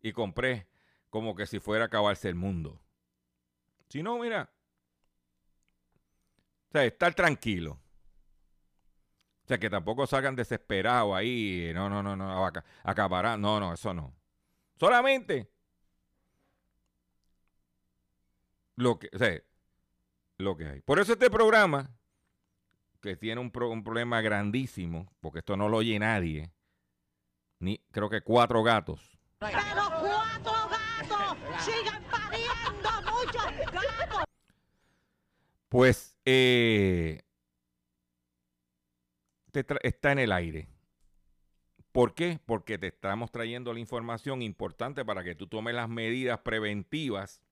y 0.00 0.12
compré 0.12 0.68
como 1.10 1.34
que 1.34 1.46
si 1.46 1.60
fuera 1.60 1.84
a 1.84 1.86
acabarse 1.86 2.28
el 2.28 2.34
mundo. 2.34 2.80
Si 3.88 4.02
no, 4.02 4.18
mira, 4.18 4.50
O 6.68 6.72
sea, 6.72 6.84
estar 6.84 7.14
tranquilo. 7.14 7.78
O 9.44 9.48
sea, 9.48 9.58
que 9.58 9.70
tampoco 9.70 10.06
salgan 10.06 10.36
desesperados 10.36 11.14
ahí. 11.16 11.70
No, 11.74 11.88
no, 11.88 12.02
no, 12.02 12.14
no, 12.16 12.50
acabarán. 12.82 13.40
No, 13.40 13.58
no, 13.58 13.72
eso 13.72 13.94
no. 13.94 14.14
Solamente 14.78 15.50
lo 18.76 18.98
que, 18.98 19.08
o 19.12 19.18
sea, 19.18 19.42
lo 20.38 20.56
que 20.56 20.66
hay. 20.66 20.80
Por 20.82 20.98
eso 20.98 21.12
este 21.14 21.30
programa, 21.30 21.90
que 23.00 23.16
tiene 23.16 23.40
un, 23.40 23.50
un 23.54 23.84
problema 23.84 24.20
grandísimo, 24.20 25.10
porque 25.20 25.40
esto 25.40 25.56
no 25.56 25.68
lo 25.68 25.78
oye 25.78 25.98
nadie, 25.98 26.52
ni 27.60 27.78
creo 27.90 28.08
que 28.08 28.20
cuatro 28.20 28.62
gatos 28.62 29.18
pero 29.38 29.58
cuatro 30.00 30.52
gatos 30.68 31.64
siguen 31.64 32.02
pariendo 32.10 32.90
muchos 33.04 33.72
gatos. 33.72 34.24
Pues 35.68 36.16
eh, 36.24 37.22
está 39.82 40.12
en 40.12 40.18
el 40.18 40.32
aire. 40.32 40.68
¿Por 41.92 42.14
qué? 42.14 42.40
Porque 42.44 42.78
te 42.78 42.88
estamos 42.88 43.30
trayendo 43.30 43.72
la 43.72 43.80
información 43.80 44.42
importante 44.42 45.04
para 45.04 45.22
que 45.22 45.34
tú 45.34 45.46
tomes 45.46 45.74
las 45.74 45.88
medidas 45.88 46.40
preventivas 46.40 47.42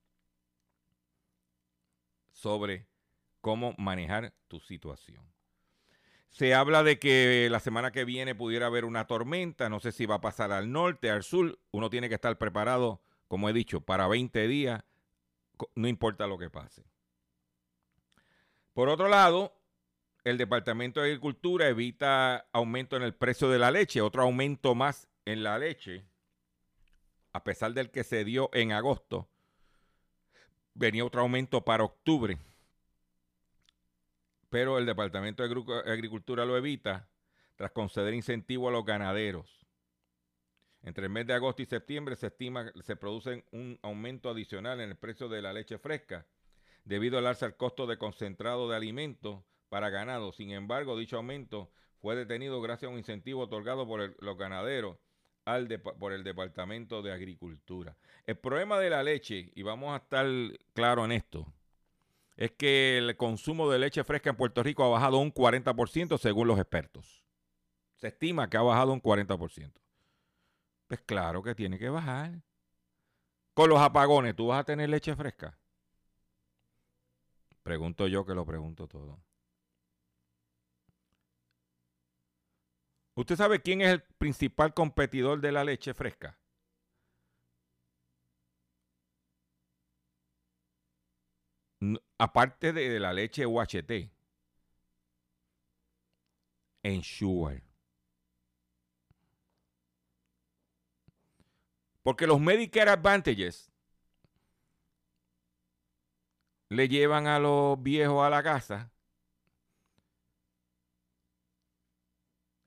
sobre 2.31 2.87
cómo 3.41 3.73
manejar 3.77 4.33
tu 4.47 4.59
situación. 4.59 5.25
Se 6.29 6.53
habla 6.53 6.83
de 6.83 6.99
que 6.99 7.47
la 7.49 7.59
semana 7.59 7.91
que 7.91 8.05
viene 8.05 8.35
pudiera 8.35 8.67
haber 8.67 8.85
una 8.85 9.07
tormenta, 9.07 9.69
no 9.69 9.79
sé 9.79 9.91
si 9.91 10.05
va 10.05 10.15
a 10.15 10.21
pasar 10.21 10.51
al 10.51 10.71
norte, 10.71 11.09
al 11.09 11.23
sur, 11.23 11.59
uno 11.71 11.89
tiene 11.89 12.09
que 12.09 12.15
estar 12.15 12.37
preparado, 12.37 13.01
como 13.27 13.49
he 13.49 13.53
dicho, 13.53 13.81
para 13.81 14.07
20 14.07 14.47
días, 14.47 14.83
no 15.75 15.87
importa 15.87 16.27
lo 16.27 16.37
que 16.37 16.49
pase. 16.49 16.83
Por 18.73 18.89
otro 18.89 19.07
lado, 19.07 19.57
el 20.23 20.37
Departamento 20.37 20.99
de 20.99 21.07
Agricultura 21.07 21.67
evita 21.67 22.47
aumento 22.51 22.95
en 22.97 23.03
el 23.03 23.15
precio 23.15 23.49
de 23.49 23.57
la 23.57 23.71
leche, 23.71 24.01
otro 24.01 24.21
aumento 24.21 24.75
más 24.75 25.07
en 25.25 25.41
la 25.41 25.57
leche, 25.57 26.05
a 27.33 27.43
pesar 27.43 27.73
del 27.73 27.89
que 27.89 28.03
se 28.03 28.23
dio 28.23 28.49
en 28.53 28.71
agosto, 28.71 29.27
venía 30.73 31.05
otro 31.05 31.21
aumento 31.21 31.65
para 31.65 31.83
octubre 31.83 32.37
pero 34.49 34.77
el 34.77 34.85
Departamento 34.85 35.43
de 35.43 35.91
Agricultura 35.91 36.45
lo 36.45 36.57
evita 36.57 37.09
tras 37.55 37.71
conceder 37.71 38.13
incentivo 38.13 38.69
a 38.69 38.71
los 38.71 38.85
ganaderos. 38.85 39.65
Entre 40.83 41.05
el 41.05 41.09
mes 41.09 41.27
de 41.27 41.33
agosto 41.33 41.61
y 41.61 41.65
septiembre 41.65 42.15
se 42.15 42.27
estima 42.27 42.71
se 42.81 42.95
produce 42.95 43.43
un 43.51 43.79
aumento 43.81 44.29
adicional 44.29 44.79
en 44.79 44.89
el 44.89 44.95
precio 44.95 45.27
de 45.27 45.41
la 45.41 45.51
leche 45.51 45.77
fresca 45.79 46.27
debido 46.85 47.17
al 47.17 47.27
alza 47.27 47.47
del 47.47 47.57
costo 47.57 47.87
de 47.87 47.97
concentrado 47.97 48.69
de 48.69 48.77
alimentos 48.77 49.43
para 49.69 49.89
ganado. 49.89 50.31
Sin 50.31 50.51
embargo, 50.51 50.97
dicho 50.97 51.17
aumento 51.17 51.71
fue 51.99 52.15
detenido 52.15 52.61
gracias 52.61 52.89
a 52.89 52.93
un 52.93 52.99
incentivo 52.99 53.41
otorgado 53.41 53.85
por 53.87 54.15
los 54.23 54.37
ganaderos 54.37 54.97
por 55.99 56.13
el 56.13 56.23
Departamento 56.23 57.01
de 57.01 57.11
Agricultura. 57.11 57.97
El 58.25 58.37
problema 58.37 58.79
de 58.79 58.89
la 58.89 59.01
leche, 59.01 59.51
y 59.55 59.63
vamos 59.63 59.93
a 59.93 60.03
estar 60.03 60.27
claros 60.73 61.05
en 61.05 61.13
esto, 61.13 61.53
es 62.37 62.51
que 62.51 62.99
el 62.99 63.17
consumo 63.17 63.69
de 63.69 63.79
leche 63.79 64.03
fresca 64.03 64.29
en 64.29 64.35
Puerto 64.35 64.61
Rico 64.61 64.83
ha 64.83 64.89
bajado 64.89 65.17
un 65.17 65.33
40% 65.33 66.19
según 66.19 66.47
los 66.47 66.59
expertos. 66.59 67.25
Se 67.95 68.07
estima 68.07 68.47
que 68.47 68.57
ha 68.57 68.61
bajado 68.61 68.93
un 68.93 69.01
40%. 69.01 69.73
Pues 70.85 71.01
claro 71.01 71.41
que 71.41 71.55
tiene 71.55 71.79
que 71.79 71.89
bajar. 71.89 72.43
Con 73.55 73.69
los 73.69 73.79
apagones, 73.79 74.35
¿tú 74.35 74.47
vas 74.47 74.59
a 74.59 74.63
tener 74.63 74.87
leche 74.87 75.15
fresca? 75.15 75.57
Pregunto 77.63 78.07
yo 78.07 78.23
que 78.23 78.35
lo 78.35 78.45
pregunto 78.45 78.87
todo. 78.87 79.19
¿Usted 83.15 83.35
sabe 83.35 83.63
quién 83.63 83.81
es 83.81 83.89
el 83.89 84.03
principal 84.19 84.75
competidor 84.75 85.41
de 85.41 85.51
la 85.51 85.63
leche 85.63 85.95
fresca? 85.95 86.37
Aparte 92.17 92.73
de, 92.73 92.99
la 92.99 93.13
leche 93.13 93.45
UHT, 93.45 94.09
Ensure. 96.83 97.63
Porque 102.01 102.25
los 102.25 102.39
Medicare 102.39 102.91
Advantages 102.91 103.71
le 106.69 106.87
llevan 106.87 107.27
a 107.27 107.39
los 107.39 107.81
viejos 107.81 108.23
a 108.23 108.29
la 108.29 108.41
casa 108.41 108.91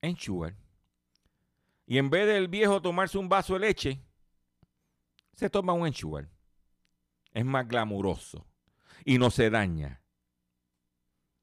Ensure. 0.03 0.57
Y 1.87 1.99
en 1.99 2.11
vez 2.11 2.27
del 2.27 2.49
viejo 2.49 2.81
tomarse 2.81 3.19
un 3.19 3.29
vaso 3.29 3.55
de 3.55 3.61
leche, 3.61 4.01
se 5.35 5.51
toma 5.51 5.73
un 5.73 5.87
Ensure. 5.87 6.29
Es 7.33 7.45
más 7.45 7.67
glamuroso 7.67 8.50
y 9.05 9.19
no 9.19 9.31
se 9.31 9.51
daña. 9.51 10.03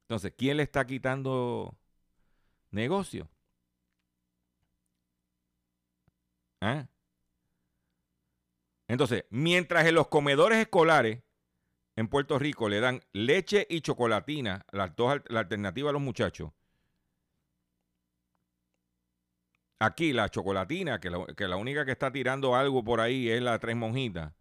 Entonces, 0.08 0.32
¿quién 0.36 0.56
le 0.56 0.62
está 0.62 0.86
quitando 0.86 1.76
negocio? 2.70 3.28
¿Ah? 6.60 6.88
Entonces, 8.88 9.24
mientras 9.30 9.86
en 9.86 9.94
los 9.94 10.08
comedores 10.08 10.58
escolares 10.58 11.22
en 11.96 12.08
Puerto 12.08 12.38
Rico 12.38 12.68
le 12.68 12.80
dan 12.80 13.02
leche 13.12 13.66
y 13.68 13.80
chocolatina, 13.82 14.64
las 14.72 14.96
dos, 14.96 15.20
la 15.28 15.40
alternativa 15.40 15.90
a 15.90 15.92
los 15.92 16.02
muchachos, 16.02 16.52
aquí 19.78 20.12
la 20.12 20.28
chocolatina, 20.30 21.00
que 21.00 21.10
la, 21.10 21.26
que 21.36 21.48
la 21.48 21.56
única 21.56 21.84
que 21.84 21.92
está 21.92 22.10
tirando 22.12 22.56
algo 22.56 22.82
por 22.84 23.00
ahí 23.00 23.28
es 23.28 23.42
la 23.42 23.58
tres 23.58 23.76
monjitas, 23.76 24.32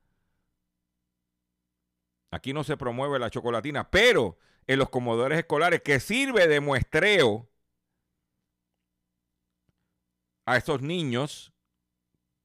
Aquí 2.31 2.53
no 2.53 2.63
se 2.63 2.77
promueve 2.77 3.19
la 3.19 3.29
chocolatina, 3.29 3.89
pero 3.89 4.37
en 4.65 4.79
los 4.79 4.89
comodores 4.89 5.39
escolares 5.39 5.81
que 5.81 5.99
sirve 5.99 6.47
de 6.47 6.59
muestreo 6.59 7.49
a 10.45 10.57
esos 10.57 10.81
niños 10.81 11.53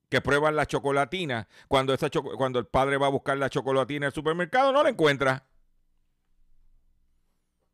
que 0.08 0.20
prueban 0.20 0.54
la 0.56 0.66
chocolatina, 0.66 1.48
cuando, 1.68 1.94
esa 1.94 2.10
cuando 2.10 2.58
el 2.58 2.66
padre 2.66 2.98
va 2.98 3.06
a 3.06 3.10
buscar 3.10 3.38
la 3.38 3.48
chocolatina 3.48 4.08
el 4.08 4.12
supermercado, 4.12 4.72
no 4.72 4.82
la 4.82 4.90
encuentra. 4.90 5.46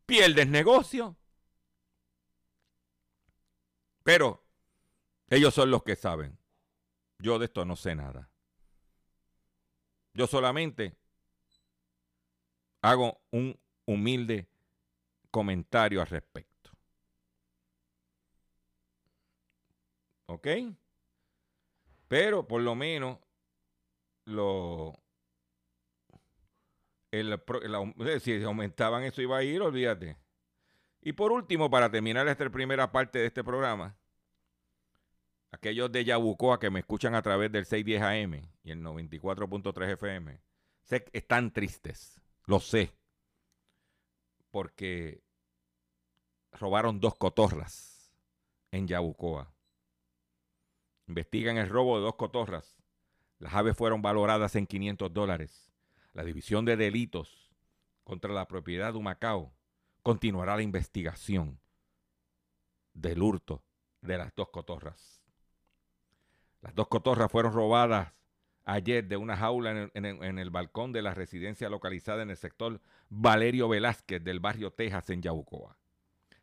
Pierdes 0.06 0.46
negocio. 0.46 1.16
Pero 4.04 4.44
ellos 5.28 5.52
son 5.52 5.70
los 5.70 5.82
que 5.82 5.96
saben. 5.96 6.38
Yo 7.18 7.38
de 7.38 7.46
esto 7.46 7.64
no 7.64 7.76
sé 7.76 7.94
nada. 7.94 8.30
Yo 10.14 10.26
solamente 10.26 10.97
hago 12.82 13.20
un 13.30 13.58
humilde 13.86 14.48
comentario 15.30 16.00
al 16.00 16.06
respecto. 16.06 16.70
¿Ok? 20.26 20.46
Pero 22.08 22.46
por 22.46 22.62
lo 22.62 22.74
menos 22.74 23.18
lo 24.24 24.94
el, 27.10 27.40
si 28.20 28.42
aumentaban 28.42 29.04
eso 29.04 29.22
iba 29.22 29.38
a 29.38 29.42
ir, 29.42 29.62
olvídate. 29.62 30.16
Y 31.00 31.12
por 31.12 31.32
último, 31.32 31.70
para 31.70 31.90
terminar 31.90 32.28
esta 32.28 32.48
primera 32.50 32.90
parte 32.92 33.18
de 33.18 33.26
este 33.26 33.44
programa, 33.44 33.96
aquellos 35.50 35.90
de 35.90 36.04
Yabucoa 36.04 36.58
que 36.58 36.70
me 36.70 36.80
escuchan 36.80 37.14
a 37.14 37.22
través 37.22 37.50
del 37.50 37.64
610 37.64 38.02
AM 38.02 38.50
y 38.62 38.70
el 38.70 38.82
94.3 38.82 39.92
FM, 39.92 40.40
están 41.12 41.52
tristes. 41.52 42.20
Lo 42.48 42.60
sé. 42.60 42.94
Porque 44.50 45.22
robaron 46.52 46.98
dos 46.98 47.14
cotorras 47.14 48.10
en 48.70 48.88
Yabucoa. 48.88 49.52
Investigan 51.08 51.58
el 51.58 51.68
robo 51.68 51.98
de 51.98 52.04
dos 52.04 52.14
cotorras. 52.14 52.78
Las 53.38 53.52
aves 53.52 53.76
fueron 53.76 54.00
valoradas 54.00 54.56
en 54.56 54.66
500 54.66 55.12
dólares. 55.12 55.70
La 56.14 56.24
División 56.24 56.64
de 56.64 56.78
Delitos 56.78 57.50
contra 58.02 58.32
la 58.32 58.48
Propiedad 58.48 58.92
de 58.92 58.98
Humacao 58.98 59.52
continuará 60.02 60.56
la 60.56 60.62
investigación 60.62 61.60
del 62.94 63.22
hurto 63.22 63.62
de 64.00 64.16
las 64.16 64.34
dos 64.34 64.48
cotorras. 64.48 65.20
Las 66.62 66.74
dos 66.74 66.88
cotorras 66.88 67.30
fueron 67.30 67.52
robadas 67.52 68.17
ayer 68.68 69.08
de 69.08 69.16
una 69.16 69.34
jaula 69.34 69.90
en 69.94 70.38
el, 70.38 70.50
balcón 70.50 70.92
de 70.92 71.00
la 71.00 71.14
residencia 71.14 71.70
localizada 71.70 72.22
en 72.22 72.28
el 72.28 72.36
sector 72.36 72.82
Valerio 73.08 73.66
Velázquez 73.66 74.22
del 74.22 74.40
barrio 74.40 74.70
Texas 74.72 75.08
en 75.08 75.22
Yabucoa. 75.22 75.78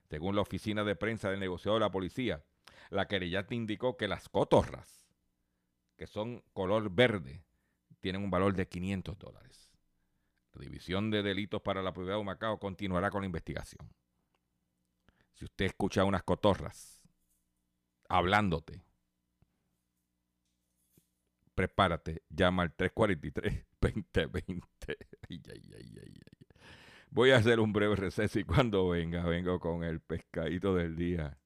Según 0.10 0.36
la 0.36 0.42
oficina 0.42 0.84
de 0.84 0.96
prensa 0.96 1.30
del 1.30 1.40
negociador 1.40 1.80
de 1.80 1.86
la 1.86 1.92
policía, 1.92 2.44
la 2.90 3.08
querellante 3.08 3.54
indicó 3.54 3.96
que 3.96 4.08
las 4.08 4.28
cotorras, 4.28 5.08
que 5.98 6.08
son 6.08 6.44
color 6.54 6.90
verde, 6.90 7.44
tienen 8.02 8.24
un 8.24 8.32
valor 8.32 8.56
de 8.56 8.68
500 8.68 9.20
dólares. 9.20 9.70
La 10.54 10.62
División 10.62 11.12
de 11.12 11.22
Delitos 11.22 11.62
para 11.62 11.84
la 11.84 11.94
Propiedad 11.94 12.16
de 12.16 12.22
Humacao 12.22 12.60
continuará 12.60 13.12
con 13.12 13.22
la 13.22 13.28
investigación. 13.28 13.88
Si 15.34 15.46
usted 15.46 15.66
escucha 15.66 16.06
unas 16.06 16.24
cotorras 16.24 17.04
hablándote, 18.10 18.84
prepárate, 21.56 22.24
llama 22.30 22.64
al 22.64 22.76
343-2020. 22.76 23.64
Ay, 25.30 25.42
ay, 25.48 25.98
ay. 26.04 26.14
Voy 27.10 27.32
a 27.32 27.38
hacer 27.38 27.60
un 27.60 27.72
breve 27.72 27.96
receso 27.96 28.40
y 28.40 28.44
cuando 28.44 28.90
venga, 28.90 29.24
vengo 29.24 29.60
con 29.60 29.84
el 29.84 30.02
pescadito 30.02 30.76
del 30.76 30.96
día 30.96 31.40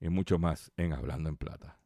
y 0.00 0.08
mucho 0.08 0.38
más 0.38 0.72
en 0.76 0.92
Hablando 0.92 1.28
en 1.30 1.36
Plata. 1.36 1.78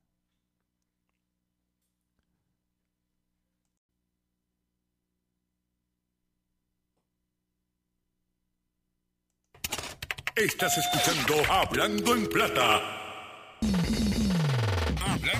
Estás 10.37 10.78
escuchando 10.78 11.52
Hablando 11.52 12.14
en 12.14 12.26
Plata. 12.26 13.03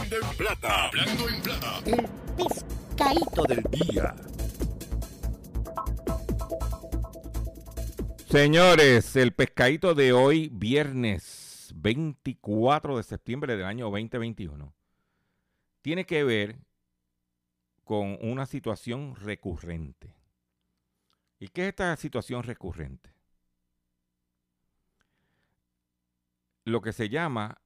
Hablando 0.05 0.31
en 0.31 0.37
Plata. 0.37 0.87
Hablando 0.88 1.29
en 1.31 1.43
Plata. 1.43 1.79
El 1.87 2.09
pescadito 2.37 3.43
del 3.45 3.62
día. 3.71 4.14
Señores, 8.29 9.17
el 9.17 9.33
pescadito 9.33 9.95
de 9.95 10.12
hoy, 10.12 10.51
viernes 10.53 11.73
24 11.77 12.99
de 12.99 13.03
septiembre 13.03 13.57
del 13.57 13.64
año 13.64 13.87
2021, 13.87 14.75
tiene 15.81 16.05
que 16.05 16.23
ver 16.23 16.59
con 17.83 18.19
una 18.21 18.45
situación 18.45 19.17
recurrente. 19.17 20.14
¿Y 21.38 21.49
qué 21.49 21.62
es 21.62 21.69
esta 21.69 21.97
situación 21.97 22.43
recurrente? 22.43 23.11
Lo 26.64 26.83
que 26.83 26.93
se 26.93 27.09
llama 27.09 27.59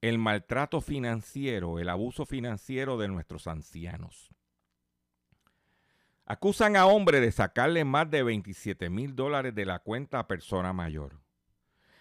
el 0.00 0.18
maltrato 0.18 0.80
financiero, 0.80 1.78
el 1.78 1.88
abuso 1.88 2.24
financiero 2.24 2.96
de 2.96 3.08
nuestros 3.08 3.46
ancianos. 3.46 4.30
Acusan 6.24 6.76
a 6.76 6.86
hombre 6.86 7.20
de 7.20 7.32
sacarle 7.32 7.84
más 7.84 8.10
de 8.10 8.22
27 8.22 8.88
mil 8.88 9.16
dólares 9.16 9.54
de 9.54 9.66
la 9.66 9.80
cuenta 9.80 10.20
a 10.20 10.28
persona 10.28 10.72
mayor. 10.72 11.20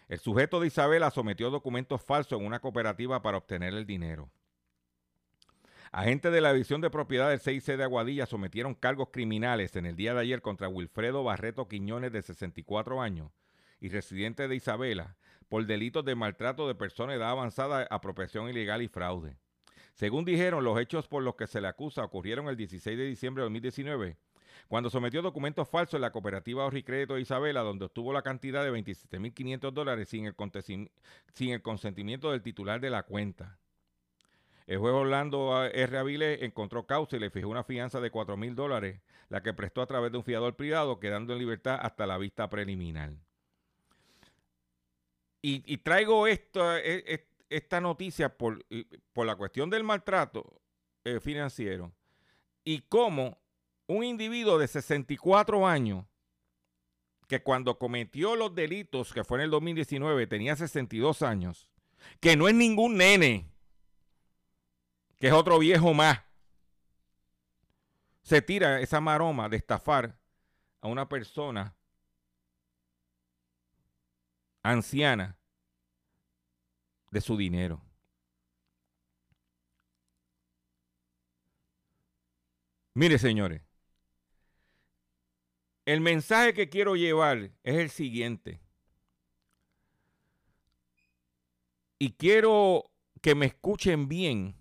El 0.07 0.19
sujeto 0.19 0.59
de 0.59 0.67
Isabela 0.67 1.11
sometió 1.11 1.49
documentos 1.49 2.03
falsos 2.03 2.39
en 2.39 2.45
una 2.45 2.59
cooperativa 2.59 3.21
para 3.21 3.37
obtener 3.37 3.73
el 3.73 3.85
dinero. 3.85 4.29
Agentes 5.91 6.31
de 6.31 6.41
la 6.41 6.53
División 6.53 6.81
de 6.81 6.91
Propiedad 6.91 7.29
del 7.29 7.39
6C 7.39 7.75
de 7.75 7.83
Aguadilla 7.83 8.27
sometieron 8.27 8.75
cargos 8.75 9.09
criminales 9.11 9.75
en 9.75 9.87
el 9.87 9.95
día 9.95 10.13
de 10.13 10.21
ayer 10.21 10.41
contra 10.41 10.69
Wilfredo 10.69 11.23
Barreto 11.23 11.67
Quiñones, 11.67 12.11
de 12.11 12.21
64 12.21 13.01
años, 13.01 13.31
y 13.79 13.89
residente 13.89 14.47
de 14.47 14.55
Isabela, 14.55 15.15
por 15.49 15.65
delitos 15.65 16.05
de 16.05 16.15
maltrato 16.15 16.67
de 16.67 16.75
personas 16.75 17.13
de 17.13 17.17
edad 17.17 17.31
avanzada, 17.31 17.87
apropiación 17.89 18.49
ilegal 18.49 18.81
y 18.81 18.87
fraude. 18.87 19.35
Según 19.93 20.23
dijeron, 20.23 20.63
los 20.63 20.79
hechos 20.79 21.07
por 21.07 21.23
los 21.23 21.35
que 21.35 21.47
se 21.47 21.59
le 21.59 21.67
acusa 21.67 22.05
ocurrieron 22.05 22.47
el 22.47 22.55
16 22.55 22.97
de 22.97 23.05
diciembre 23.05 23.41
de 23.41 23.45
2019, 23.45 24.17
cuando 24.67 24.89
sometió 24.89 25.21
documentos 25.21 25.67
falsos 25.67 25.95
en 25.95 26.01
la 26.01 26.11
cooperativa 26.11 26.63
Ahorro 26.63 26.77
y 26.77 26.83
Crédito 26.83 27.15
de 27.15 27.21
Isabela, 27.21 27.61
donde 27.61 27.85
obtuvo 27.85 28.13
la 28.13 28.21
cantidad 28.21 28.63
de 28.63 28.71
27.500 28.71 29.71
dólares 29.71 30.07
sin 30.07 30.27
el, 30.27 30.35
sin 31.33 31.49
el 31.49 31.61
consentimiento 31.61 32.31
del 32.31 32.41
titular 32.41 32.79
de 32.79 32.91
la 32.91 33.03
cuenta. 33.03 33.57
El 34.67 34.77
juez 34.77 34.93
Orlando 34.93 35.65
R. 35.65 35.97
Avilés 35.97 36.43
encontró 36.43 36.85
causa 36.85 37.17
y 37.17 37.19
le 37.19 37.31
fijó 37.31 37.49
una 37.49 37.63
fianza 37.63 37.99
de 37.99 38.11
4.000 38.11 38.53
dólares, 38.53 39.01
la 39.27 39.41
que 39.41 39.53
prestó 39.53 39.81
a 39.81 39.87
través 39.87 40.11
de 40.11 40.19
un 40.19 40.23
fiador 40.23 40.55
privado, 40.55 40.99
quedando 40.99 41.33
en 41.33 41.39
libertad 41.39 41.79
hasta 41.81 42.05
la 42.05 42.19
vista 42.19 42.49
preliminar. 42.51 43.13
Y, 45.41 45.77
traigo 45.77 46.27
esto, 46.27 46.75
e- 46.75 47.03
e- 47.07 47.27
esta 47.49 47.79
noticia 47.79 48.37
por, 48.37 48.65
por 49.13 49.25
la 49.25 49.35
cuestión 49.35 49.69
del 49.69 49.83
maltrato 49.83 50.61
eh, 51.05 51.19
financiero 51.21 51.93
y 52.63 52.81
cómo 52.81 53.39
un 53.87 54.03
individuo 54.03 54.57
de 54.57 54.67
64 54.67 55.65
años 55.65 56.05
que 57.27 57.41
cuando 57.41 57.77
cometió 57.77 58.35
los 58.35 58.53
delitos, 58.53 59.13
que 59.13 59.23
fue 59.23 59.37
en 59.37 59.45
el 59.45 59.51
2019, 59.51 60.27
tenía 60.27 60.55
62 60.55 61.21
años, 61.21 61.69
que 62.19 62.35
no 62.35 62.47
es 62.47 62.55
ningún 62.55 62.97
nene, 62.97 63.51
que 65.19 65.27
es 65.27 65.33
otro 65.33 65.59
viejo 65.59 65.93
más, 65.93 66.21
se 68.23 68.41
tira 68.41 68.79
esa 68.81 68.99
maroma 68.99 69.47
de 69.47 69.57
estafar 69.57 70.19
a 70.81 70.87
una 70.87 71.07
persona 71.07 71.75
anciana 74.63 75.37
de 77.11 77.21
su 77.21 77.37
dinero. 77.37 77.81
Mire, 82.93 83.17
señores, 83.17 83.61
el 85.85 86.01
mensaje 86.01 86.53
que 86.53 86.69
quiero 86.69 86.95
llevar 86.95 87.51
es 87.63 87.75
el 87.75 87.89
siguiente. 87.89 88.59
Y 91.97 92.13
quiero 92.13 92.91
que 93.21 93.35
me 93.35 93.47
escuchen 93.47 94.07
bien 94.07 94.55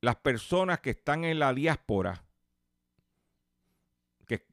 las 0.00 0.16
personas 0.16 0.80
que 0.80 0.90
están 0.90 1.24
en 1.24 1.38
la 1.38 1.52
diáspora, 1.54 2.24
que, 4.26 4.46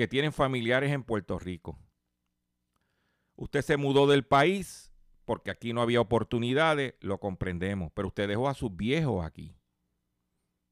que 0.00 0.08
tienen 0.08 0.32
familiares 0.32 0.92
en 0.92 1.04
Puerto 1.04 1.38
Rico. 1.38 1.78
Usted 3.36 3.60
se 3.60 3.76
mudó 3.76 4.06
del 4.06 4.24
país 4.24 4.90
porque 5.26 5.50
aquí 5.50 5.74
no 5.74 5.82
había 5.82 6.00
oportunidades, 6.00 6.94
lo 7.00 7.20
comprendemos, 7.20 7.92
pero 7.92 8.08
usted 8.08 8.26
dejó 8.26 8.48
a 8.48 8.54
sus 8.54 8.74
viejos 8.74 9.22
aquí, 9.22 9.54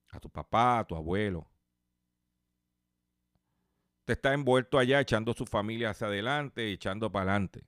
a 0.08 0.18
tu 0.18 0.30
papá, 0.30 0.78
a 0.78 0.86
tu 0.86 0.96
abuelo. 0.96 1.46
Usted 3.98 4.14
está 4.14 4.32
envuelto 4.32 4.78
allá 4.78 4.98
echando 4.98 5.34
su 5.34 5.44
familia 5.44 5.90
hacia 5.90 6.06
adelante, 6.06 6.72
echando 6.72 7.12
para 7.12 7.32
adelante. 7.32 7.66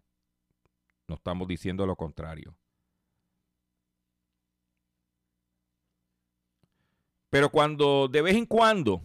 No 1.09 1.17
estamos 1.17 1.47
diciendo 1.47 1.85
lo 1.85 1.95
contrario. 1.95 2.57
Pero 7.29 7.51
cuando 7.51 8.09
de 8.09 8.23
vez 8.23 8.37
en 8.37 8.47
cuando, 8.47 9.03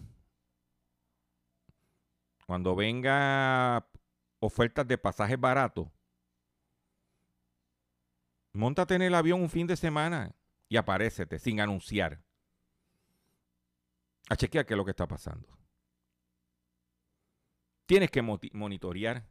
cuando 2.46 2.76
venga 2.76 3.86
ofertas 4.38 4.86
de 4.86 4.96
pasajes 4.96 5.38
baratos, 5.38 5.88
montate 8.52 8.94
en 8.94 9.02
el 9.02 9.14
avión 9.14 9.42
un 9.42 9.50
fin 9.50 9.66
de 9.66 9.76
semana 9.76 10.34
y 10.68 10.76
aparécete 10.76 11.38
sin 11.38 11.60
anunciar. 11.60 12.22
A 14.28 14.36
chequear 14.36 14.66
qué 14.66 14.74
es 14.74 14.78
lo 14.78 14.84
que 14.84 14.90
está 14.90 15.06
pasando. 15.06 15.56
Tienes 17.86 18.10
que 18.10 18.22
monitorear 18.22 19.24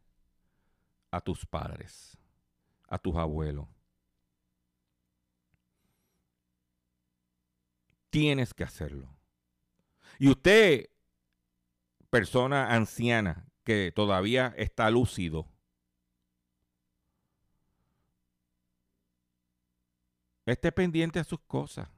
a 1.11 1.19
tus 1.19 1.45
padres, 1.45 2.17
a 2.87 2.97
tus 2.97 3.15
abuelos. 3.15 3.67
Tienes 8.09 8.53
que 8.53 8.63
hacerlo. 8.63 9.13
Y 10.17 10.29
usted, 10.29 10.89
persona 12.15 12.73
anciana 12.73 13.45
que 13.65 13.91
todavía 13.93 14.53
está 14.55 14.89
lúcido, 14.89 15.49
esté 20.45 20.71
pendiente 20.71 21.19
a 21.19 21.25
sus 21.25 21.41
cosas. 21.41 21.89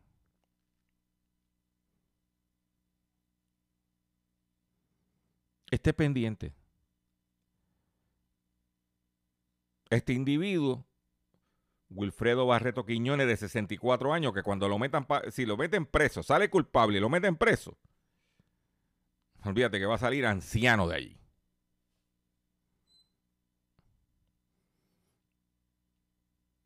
Esté 5.69 5.93
pendiente. 5.93 6.56
Este 9.91 10.13
individuo, 10.13 10.88
Wilfredo 11.89 12.47
Barreto 12.47 12.88
Quiñones, 12.88 13.27
de 13.27 13.38
64 13.38 14.13
años, 14.13 14.34
que 14.34 14.41
cuando 14.41 14.67
lo 14.67 14.80
metan, 14.80 15.06
si 15.30 15.45
lo 15.45 15.58
meten 15.58 15.86
preso, 15.86 16.23
sale 16.23 16.49
culpable 16.49 16.97
y 16.97 17.01
lo 17.01 17.10
meten 17.10 17.36
preso, 17.36 17.77
olvídate 19.43 19.80
que 19.80 19.86
va 19.86 19.95
a 19.95 20.00
salir 20.00 20.26
anciano 20.26 20.88
de 20.88 20.95
allí. 20.95 21.17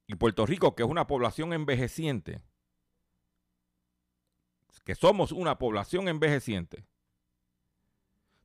Y 0.07 0.15
Puerto 0.15 0.45
Rico, 0.45 0.75
que 0.75 0.83
es 0.83 0.89
una 0.89 1.07
población 1.07 1.53
envejeciente, 1.53 2.41
que 4.83 4.95
somos 4.95 5.31
una 5.31 5.57
población 5.57 6.07
envejeciente, 6.07 6.85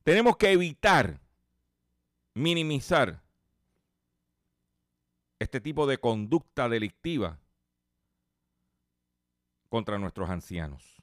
tenemos 0.04 0.36
que 0.36 0.52
evitar 0.52 1.20
minimizar 2.34 3.22
este 5.38 5.60
tipo 5.60 5.86
de 5.86 5.98
conducta 5.98 6.68
delictiva 6.68 7.40
contra 9.68 9.98
nuestros 9.98 10.30
ancianos. 10.30 10.95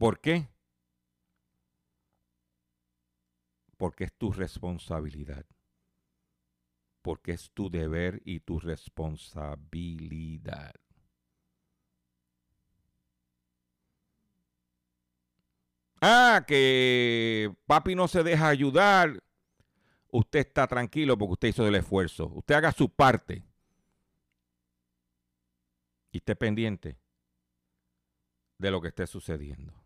¿Por 0.00 0.18
qué? 0.18 0.48
Porque 3.76 4.04
es 4.04 4.12
tu 4.14 4.32
responsabilidad. 4.32 5.44
Porque 7.02 7.32
es 7.32 7.50
tu 7.50 7.68
deber 7.68 8.22
y 8.24 8.40
tu 8.40 8.58
responsabilidad. 8.58 10.72
Ah, 16.00 16.46
que 16.48 17.54
papi 17.66 17.94
no 17.94 18.08
se 18.08 18.22
deja 18.22 18.48
ayudar. 18.48 19.22
Usted 20.10 20.38
está 20.38 20.66
tranquilo 20.66 21.18
porque 21.18 21.32
usted 21.32 21.48
hizo 21.48 21.68
el 21.68 21.74
esfuerzo. 21.74 22.28
Usted 22.28 22.54
haga 22.54 22.72
su 22.72 22.88
parte. 22.88 23.44
Y 26.10 26.16
esté 26.16 26.34
pendiente 26.36 26.96
de 28.56 28.70
lo 28.70 28.80
que 28.80 28.88
esté 28.88 29.06
sucediendo. 29.06 29.79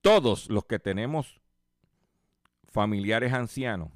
Todos 0.00 0.48
los 0.48 0.64
que 0.64 0.78
tenemos 0.78 1.40
familiares 2.68 3.32
ancianos, 3.32 3.90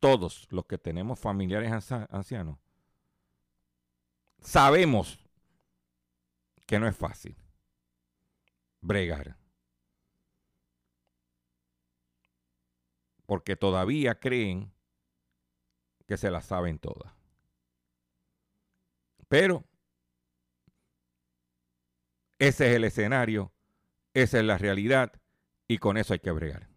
todos 0.00 0.46
los 0.50 0.66
que 0.66 0.78
tenemos 0.78 1.18
familiares 1.18 1.72
ancianos, 2.10 2.58
sabemos 4.40 5.18
que 6.66 6.78
no 6.78 6.88
es 6.88 6.96
fácil 6.96 7.36
bregar. 8.80 9.36
Porque 13.24 13.56
todavía 13.56 14.18
creen 14.18 14.72
que 16.06 16.16
se 16.16 16.30
la 16.30 16.42
saben 16.42 16.78
todas. 16.78 17.12
Pero 19.28 19.64
ese 22.42 22.68
es 22.68 22.74
el 22.74 22.82
escenario, 22.82 23.52
esa 24.14 24.40
es 24.40 24.44
la 24.44 24.58
realidad 24.58 25.12
y 25.68 25.78
con 25.78 25.96
eso 25.96 26.12
hay 26.12 26.18
que 26.18 26.32
bregar. 26.32 26.68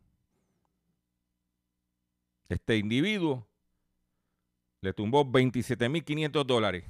Este 2.49 2.77
individuo 2.77 3.47
le 4.81 4.93
tumbó 4.93 5.25
27.500 5.25 6.45
dólares. 6.45 6.85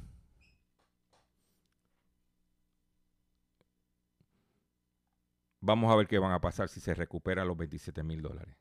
Vamos 5.61 5.89
a 5.89 5.95
ver 5.95 6.07
qué 6.07 6.19
van 6.19 6.33
a 6.33 6.41
pasar 6.41 6.67
si 6.67 6.81
se 6.81 6.93
recupera 6.93 7.45
los 7.45 7.55
27 7.55 8.03
mil 8.03 8.21
dólares. 8.21 8.57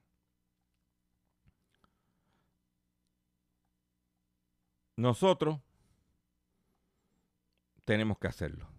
Nosotros 4.94 5.58
tenemos 7.84 8.16
que 8.16 8.28
hacerlo. 8.28 8.73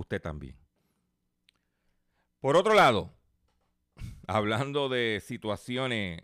Usted 0.00 0.22
también. 0.22 0.56
Por 2.40 2.56
otro 2.56 2.72
lado, 2.72 3.12
hablando 4.26 4.88
de 4.88 5.20
situaciones, 5.22 6.22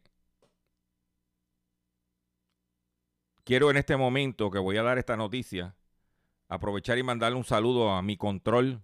quiero 3.44 3.70
en 3.70 3.76
este 3.76 3.98
momento 3.98 4.50
que 4.50 4.58
voy 4.58 4.78
a 4.78 4.82
dar 4.82 4.96
esta 4.96 5.18
noticia, 5.18 5.76
aprovechar 6.48 6.96
y 6.96 7.02
mandarle 7.02 7.36
un 7.36 7.44
saludo 7.44 7.90
a 7.90 8.00
mi 8.00 8.16
control 8.16 8.82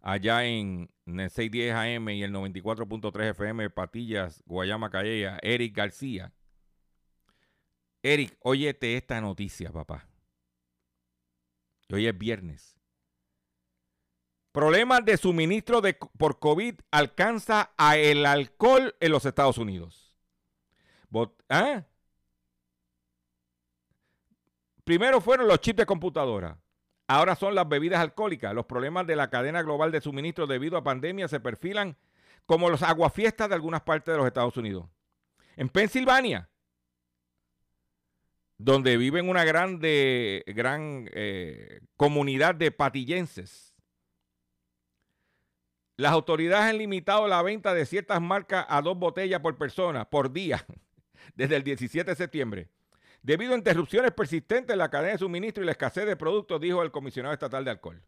allá 0.00 0.46
en, 0.46 0.90
el 1.04 1.30
610 1.30 1.74
AM 1.74 2.08
y 2.08 2.22
el 2.22 2.32
94.3 2.32 3.30
FM 3.32 3.68
Patillas, 3.68 4.42
Guayama 4.46 4.88
Calleja, 4.88 5.38
Eric 5.42 5.76
García. 5.76 6.32
Eric, 8.02 8.34
óyete 8.40 8.96
esta 8.96 9.20
noticia, 9.20 9.70
papá. 9.70 10.08
Hoy 11.90 12.06
es 12.06 12.16
viernes. 12.16 12.81
Problemas 14.52 15.02
de 15.04 15.16
suministro 15.16 15.80
por 16.18 16.38
COVID 16.38 16.74
alcanza 16.90 17.72
a 17.78 17.96
el 17.96 18.26
alcohol 18.26 18.94
en 19.00 19.10
los 19.12 19.24
Estados 19.24 19.56
Unidos. 19.56 20.14
¿ah? 21.48 21.84
Primero 24.84 25.20
fueron 25.22 25.48
los 25.48 25.60
chips 25.60 25.78
de 25.78 25.86
computadora. 25.86 26.58
Ahora 27.06 27.34
son 27.34 27.54
las 27.54 27.68
bebidas 27.68 28.00
alcohólicas. 28.00 28.54
Los 28.54 28.66
problemas 28.66 29.06
de 29.06 29.16
la 29.16 29.30
cadena 29.30 29.62
global 29.62 29.90
de 29.90 30.00
suministro 30.00 30.46
debido 30.46 30.76
a 30.76 30.84
pandemia 30.84 31.28
se 31.28 31.40
perfilan 31.40 31.96
como 32.44 32.68
los 32.68 32.82
aguafiestas 32.82 33.48
de 33.48 33.54
algunas 33.54 33.82
partes 33.82 34.12
de 34.12 34.18
los 34.18 34.26
Estados 34.26 34.56
Unidos. 34.56 34.86
En 35.56 35.68
Pensilvania, 35.68 36.50
donde 38.58 38.96
viven 38.96 39.28
una 39.28 39.44
grande, 39.44 40.44
gran 40.46 41.08
eh, 41.12 41.80
comunidad 41.96 42.54
de 42.54 42.70
patillenses. 42.70 43.71
Las 45.96 46.12
autoridades 46.12 46.70
han 46.70 46.78
limitado 46.78 47.28
la 47.28 47.42
venta 47.42 47.74
de 47.74 47.86
ciertas 47.86 48.20
marcas 48.20 48.66
a 48.68 48.80
dos 48.82 48.98
botellas 48.98 49.40
por 49.40 49.58
persona 49.58 50.08
por 50.08 50.32
día 50.32 50.64
desde 51.34 51.56
el 51.56 51.62
17 51.62 52.10
de 52.10 52.16
septiembre. 52.16 52.68
Debido 53.22 53.52
a 53.52 53.56
interrupciones 53.56 54.12
persistentes 54.12 54.72
en 54.72 54.78
la 54.78 54.90
cadena 54.90 55.12
de 55.12 55.18
suministro 55.18 55.62
y 55.62 55.66
la 55.66 55.72
escasez 55.72 56.06
de 56.06 56.16
productos, 56.16 56.60
dijo 56.60 56.82
el 56.82 56.90
comisionado 56.90 57.32
estatal 57.32 57.64
de 57.64 57.70
alcohol. 57.70 58.02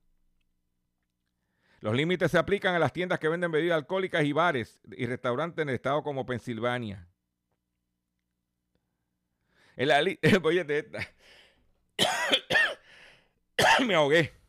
Los 1.80 1.94
límites 1.94 2.30
se 2.30 2.38
aplican 2.38 2.74
a 2.74 2.78
las 2.78 2.92
tiendas 2.92 3.18
que 3.18 3.28
venden 3.28 3.52
bebidas 3.52 3.76
alcohólicas 3.76 4.24
y 4.24 4.32
bares 4.32 4.80
y 4.96 5.06
restaurantes 5.06 5.62
en 5.62 5.68
el 5.68 5.74
estado 5.74 6.02
como 6.02 6.26
Pensilvania. 6.26 7.06
En 9.76 9.88
la 9.88 10.00
Me 13.86 13.94
ahogué. 13.94 14.43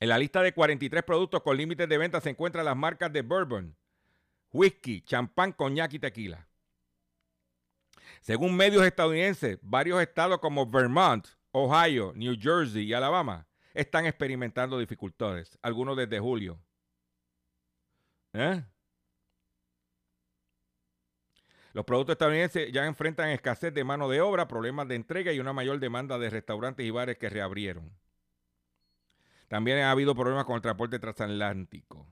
En 0.00 0.08
la 0.08 0.18
lista 0.18 0.42
de 0.42 0.52
43 0.52 1.02
productos 1.02 1.42
con 1.42 1.56
límites 1.56 1.88
de 1.88 1.98
venta 1.98 2.20
se 2.20 2.30
encuentran 2.30 2.64
las 2.64 2.76
marcas 2.76 3.12
de 3.12 3.22
bourbon, 3.22 3.76
whisky, 4.52 5.02
champán, 5.02 5.52
coñac 5.52 5.92
y 5.92 5.98
tequila. 5.98 6.46
Según 8.20 8.56
medios 8.56 8.84
estadounidenses, 8.84 9.58
varios 9.62 10.00
estados 10.00 10.38
como 10.38 10.66
Vermont, 10.66 11.26
Ohio, 11.50 12.12
New 12.14 12.36
Jersey 12.40 12.84
y 12.84 12.92
Alabama 12.92 13.46
están 13.74 14.06
experimentando 14.06 14.78
dificultades, 14.78 15.58
algunos 15.62 15.96
desde 15.96 16.18
julio. 16.18 16.58
¿Eh? 18.32 18.62
Los 21.72 21.84
productos 21.84 22.14
estadounidenses 22.14 22.72
ya 22.72 22.86
enfrentan 22.86 23.30
escasez 23.30 23.72
de 23.72 23.84
mano 23.84 24.08
de 24.08 24.20
obra, 24.20 24.48
problemas 24.48 24.88
de 24.88 24.96
entrega 24.96 25.32
y 25.32 25.40
una 25.40 25.52
mayor 25.52 25.78
demanda 25.78 26.18
de 26.18 26.30
restaurantes 26.30 26.84
y 26.84 26.90
bares 26.90 27.18
que 27.18 27.28
reabrieron. 27.28 27.92
También 29.48 29.78
ha 29.78 29.90
habido 29.90 30.14
problemas 30.14 30.44
con 30.44 30.56
el 30.56 30.62
transporte 30.62 30.98
transatlántico. 30.98 32.06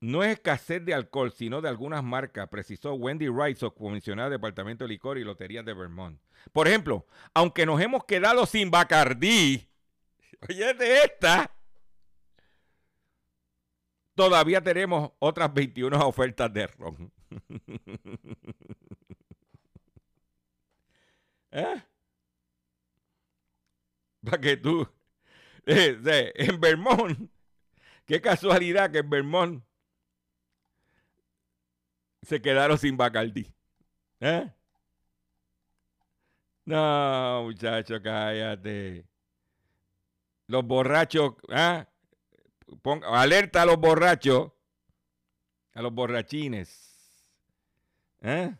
No 0.00 0.24
es 0.24 0.32
escasez 0.32 0.84
de 0.84 0.94
alcohol, 0.94 1.32
sino 1.32 1.60
de 1.60 1.68
algunas 1.68 2.02
marcas, 2.02 2.48
precisó 2.48 2.94
Wendy 2.94 3.28
Wright, 3.28 3.56
comisionada 3.76 4.28
del 4.28 4.38
Departamento 4.38 4.84
de 4.84 4.88
Licor 4.88 5.16
y 5.16 5.22
Loterías 5.22 5.64
de 5.64 5.74
Vermont. 5.74 6.20
Por 6.52 6.66
ejemplo, 6.66 7.06
aunque 7.34 7.64
nos 7.64 7.80
hemos 7.80 8.04
quedado 8.04 8.44
sin 8.44 8.70
Bacardí, 8.70 9.68
oye 10.48 10.74
de 10.74 11.04
esta, 11.04 11.52
todavía 14.16 14.60
tenemos 14.60 15.12
otras 15.20 15.54
21 15.54 15.96
ofertas 16.04 16.52
de 16.52 16.66
ron. 16.66 17.12
¿Eh? 21.52 21.82
Para 24.24 24.40
que 24.40 24.56
tú, 24.56 24.88
eh, 25.66 26.32
en 26.34 26.60
Vermont, 26.60 27.30
qué 28.06 28.20
casualidad 28.20 28.90
que 28.90 28.98
en 28.98 29.10
Vermont 29.10 29.64
se 32.22 32.40
quedaron 32.40 32.78
sin 32.78 32.96
Bacardí. 32.96 33.52
¿Eh? 34.20 34.50
No, 36.64 37.42
muchacho, 37.44 38.00
cállate. 38.00 39.04
Los 40.46 40.64
borrachos, 40.64 41.34
¿ah? 41.48 41.86
alerta 43.04 43.62
a 43.62 43.66
los 43.66 43.76
borrachos, 43.78 44.52
a 45.74 45.82
los 45.82 45.92
borrachines. 45.92 46.92
¿Eh? 48.20 48.54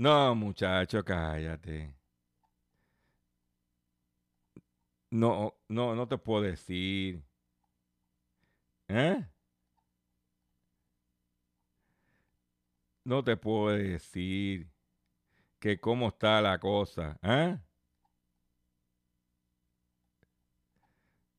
No, 0.00 0.34
muchacho, 0.34 1.04
cállate. 1.04 1.94
No, 5.10 5.54
no, 5.68 5.94
no 5.94 6.08
te 6.08 6.16
puedo 6.18 6.42
decir. 6.42 7.22
¿Eh? 8.88 9.24
No 13.04 13.22
te 13.22 13.36
puedo 13.36 13.76
decir 13.76 14.70
que 15.58 15.78
cómo 15.78 16.08
está 16.08 16.40
la 16.40 16.58
cosa. 16.58 17.18
¿Eh? 17.22 17.58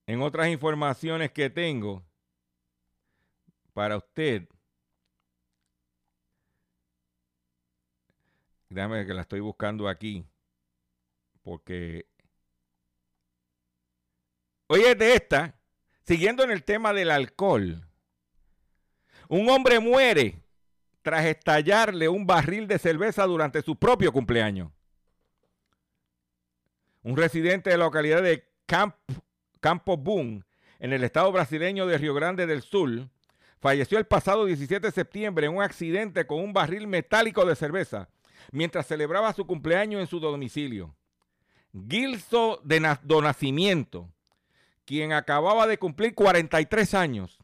En 0.06 0.22
otras 0.22 0.50
informaciones 0.50 1.32
que 1.32 1.50
tengo 1.50 2.06
para 3.74 3.98
usted, 3.98 4.48
Déjame 8.72 9.06
que 9.06 9.14
la 9.14 9.22
estoy 9.22 9.42
buscando 9.42 9.90
aquí. 9.90 10.26
Porque. 11.44 12.06
Oye, 14.68 14.96
de 14.96 15.14
esta, 15.14 15.56
siguiendo 16.04 16.44
en 16.44 16.52
el 16.52 16.64
tema 16.64 16.94
del 16.94 17.12
alcohol. 17.12 17.86
Un 19.28 19.50
hombre 19.50 19.80
muere 19.82 20.42
tras 21.02 21.26
estallarle 21.26 22.08
un 22.08 22.26
barril 22.26 22.68
de 22.68 22.80
cerveza 22.80 23.26
durante 23.26 23.62
su 23.62 23.76
propio 23.76 24.14
cumpleaños. 24.14 24.72
Un 27.04 27.18
residente 27.18 27.72
de 27.72 27.78
la 27.78 27.86
localidad 27.86 28.22
de 28.22 28.48
Camp, 28.66 28.96
Campo 29.60 29.98
Boom, 29.98 30.46
en 30.80 30.94
el 30.94 31.04
estado 31.04 31.30
brasileño 31.32 31.88
de 31.88 31.98
Río 31.98 32.14
Grande 32.14 32.46
del 32.46 32.62
Sur, 32.62 33.10
falleció 33.60 33.98
el 33.98 34.06
pasado 34.06 34.46
17 34.46 34.88
de 34.88 34.92
septiembre 34.92 35.48
en 35.48 35.56
un 35.56 35.62
accidente 35.62 36.26
con 36.26 36.40
un 36.40 36.54
barril 36.54 36.88
metálico 36.88 37.46
de 37.46 37.56
cerveza 37.56 38.08
mientras 38.52 38.88
celebraba 38.88 39.34
su 39.34 39.46
cumpleaños 39.46 40.02
en 40.02 40.08
su 40.08 40.20
domicilio. 40.20 40.96
Gilso 41.90 42.60
de 42.64 42.80
Nacimiento, 42.80 44.10
quien 44.86 45.14
acababa 45.14 45.68
de 45.68 45.78
cumplir 45.78 46.14
43 46.14 46.94
años, 46.94 47.40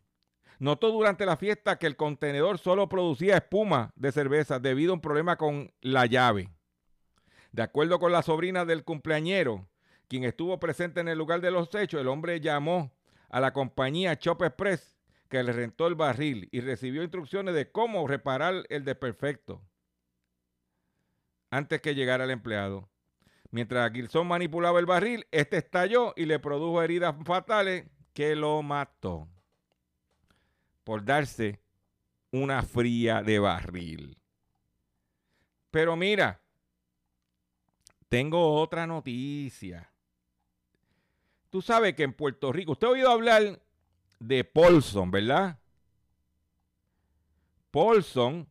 notó 0.59 0.91
durante 0.91 1.25
la 1.25 1.37
fiesta 1.37 1.77
que 1.77 1.87
el 1.87 1.95
contenedor 1.95 2.57
solo 2.57 2.89
producía 2.89 3.37
espuma 3.37 3.93
de 3.95 4.11
cerveza 4.11 4.59
debido 4.59 4.91
a 4.91 4.95
un 4.95 5.01
problema 5.01 5.37
con 5.37 5.71
la 5.81 6.05
llave. 6.05 6.49
De 7.51 7.63
acuerdo 7.63 7.99
con 7.99 8.11
la 8.11 8.21
sobrina 8.21 8.65
del 8.65 8.83
cumpleañero, 8.83 9.67
quien 10.07 10.23
estuvo 10.23 10.59
presente 10.59 10.99
en 10.99 11.07
el 11.07 11.17
lugar 11.17 11.41
de 11.41 11.51
los 11.51 11.73
hechos, 11.73 12.01
el 12.01 12.07
hombre 12.07 12.39
llamó 12.41 12.91
a 13.29 13.39
la 13.39 13.53
compañía 13.53 14.17
Chop 14.17 14.41
Express 14.43 14.97
que 15.29 15.43
le 15.43 15.51
rentó 15.51 15.87
el 15.87 15.95
barril 15.95 16.47
y 16.51 16.61
recibió 16.61 17.01
instrucciones 17.01 17.53
de 17.53 17.71
cómo 17.71 18.07
reparar 18.07 18.65
el 18.69 18.85
desperfecto 18.85 19.61
antes 21.49 21.81
que 21.81 21.95
llegara 21.95 22.23
el 22.23 22.31
empleado. 22.31 22.89
Mientras 23.51 23.91
Gilson 23.91 24.27
manipulaba 24.27 24.79
el 24.79 24.85
barril, 24.85 25.25
este 25.31 25.57
estalló 25.57 26.13
y 26.15 26.25
le 26.25 26.39
produjo 26.39 26.81
heridas 26.81 27.15
fatales 27.25 27.85
que 28.13 28.35
lo 28.35 28.61
mató 28.61 29.27
por 30.83 31.03
darse 31.03 31.59
una 32.31 32.61
fría 32.61 33.21
de 33.21 33.39
barril. 33.39 34.17
Pero 35.71 35.95
mira, 35.95 36.41
tengo 38.09 38.55
otra 38.55 38.87
noticia. 38.87 39.91
Tú 41.49 41.61
sabes 41.61 41.95
que 41.95 42.03
en 42.03 42.13
Puerto 42.13 42.51
Rico, 42.51 42.73
usted 42.73 42.87
ha 42.87 42.91
oído 42.91 43.09
hablar 43.09 43.61
de 44.19 44.43
Paulson, 44.43 45.11
¿verdad? 45.11 45.59
Paulson, 47.71 48.47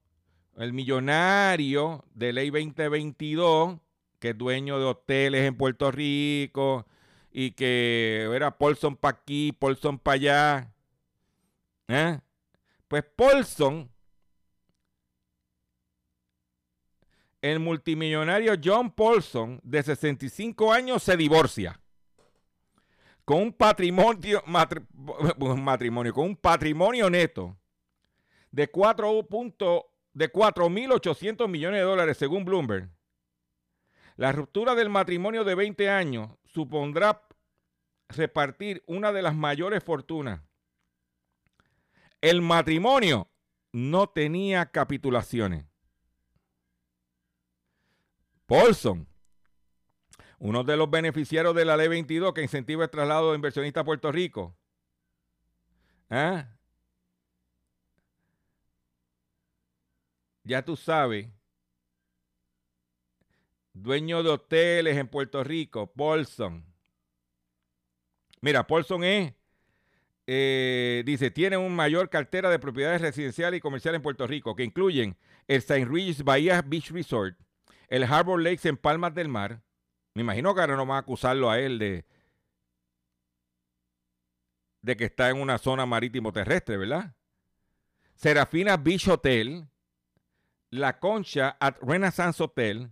el 0.57 0.73
millonario 0.73 2.05
de 2.15 2.33
ley 2.33 2.51
2022, 2.51 3.79
que 4.19 4.31
es 4.31 4.39
dueño 4.39 4.79
de 4.79 4.85
hoteles 4.87 5.47
en 5.47 5.57
Puerto 5.57 5.91
Rico 5.91 6.87
y 7.31 7.53
que 7.53 8.29
era 8.35 8.57
Paulson 8.57 8.97
para 8.97 9.19
aquí, 9.19 9.53
Paulson 9.53 9.99
para 9.99 10.15
allá. 10.15 10.75
¿eh? 11.89 12.19
Pues 12.89 13.05
Paulson, 13.05 13.91
el 17.43 17.61
multimillonario 17.61 18.55
John 18.63 18.91
Paulson, 18.91 19.61
de 19.63 19.83
65 19.83 20.73
años, 20.73 21.03
se 21.03 21.17
divorcia 21.17 21.79
con 23.27 23.43
un 23.43 23.53
patrimonio, 23.53 24.43
matrimonio, 24.47 26.15
con 26.15 26.25
un 26.25 26.37
patrimonio 26.37 27.11
neto 27.11 27.57
de 28.51 28.69
4 28.69 29.27
de 30.17 30.33
4.800 30.33 31.47
millones 31.47 31.81
de 31.81 31.85
dólares 31.85 32.17
según 32.17 32.47
Bloomberg. 32.47 32.89
La 34.17 34.33
ruptura 34.33 34.75
del 34.75 34.89
matrimonio 34.89 35.45
de 35.45 35.55
20 35.55 35.91
años 35.91 36.31
supondrá 36.47 37.29
repartir 38.09 38.83
una 38.87 39.13
de 39.13 39.21
las 39.21 39.35
mayores 39.35 39.85
fortunas. 39.85 40.41
El 42.23 42.41
matrimonio 42.41 43.29
no 43.73 44.09
tenía 44.09 44.65
capitulaciones. 44.65 45.67
Paulson 48.47 49.07
uno 50.39 50.65
de 50.65 50.79
los 50.79 50.91
beneficiarios 50.91 51.55
de 51.55 51.67
la 51.67 51.77
ley 51.77 51.89
22 51.89 52.33
que 52.33 52.43
incentiva 52.43 52.85
el 52.85 52.91
traslado 52.91 53.31
de 53.31 53.37
inversionistas 53.37 53.83
a 53.83 53.85
Puerto 53.85 54.13
Rico. 54.13 54.57
¿Ah? 56.09 56.56
Ya 60.47 60.65
tú 60.65 60.77
sabes. 60.77 61.29
Dueño 63.73 64.23
de 64.23 64.31
hoteles 64.31 64.97
en 64.97 65.09
Puerto 65.09 65.43
Rico, 65.43 65.93
Paulson. 65.93 66.65
Mira, 68.41 68.65
Paulson 68.65 69.03
es, 69.03 69.35
eh, 70.29 71.03
dice, 71.05 71.33
tiene 71.33 71.57
una 71.57 71.75
mayor 71.75 72.09
cartera 72.09 72.49
de 72.49 72.61
propiedades 72.61 73.01
residenciales 73.01 73.59
y 73.59 73.61
comerciales 73.61 73.97
en 73.97 74.03
Puerto 74.03 74.25
Rico, 74.29 74.55
que 74.55 74.63
incluyen 74.63 75.17
el 75.49 75.57
St. 75.57 75.85
Regis 75.85 76.23
Bahía 76.23 76.63
Beach 76.63 76.91
Resort, 76.93 77.37
el 77.89 78.05
Harbor 78.05 78.41
Lakes 78.41 78.69
en 78.69 78.77
Palmas 78.77 79.15
del 79.15 79.29
Mar, 79.29 79.63
me 80.15 80.23
imagino 80.23 80.55
que 80.55 80.61
ahora 80.61 80.77
no 80.77 80.87
van 80.87 80.97
a 80.97 81.01
acusarlo 81.01 81.51
a 81.51 81.59
él 81.59 81.81
de, 81.81 82.07
de 84.81 84.97
que 84.97 85.07
está 85.07 85.29
en 85.29 85.41
una 85.41 85.59
zona 85.59 85.87
marítimo 85.87 86.33
terrestre, 86.33 86.77
¿verdad? 86.77 87.17
Serafina 88.15 88.77
Beach 88.77 89.09
Hotel, 89.09 89.69
La 90.71 90.99
Concha 90.99 91.57
at 91.61 91.77
Renaissance 91.81 92.43
Hotel, 92.43 92.91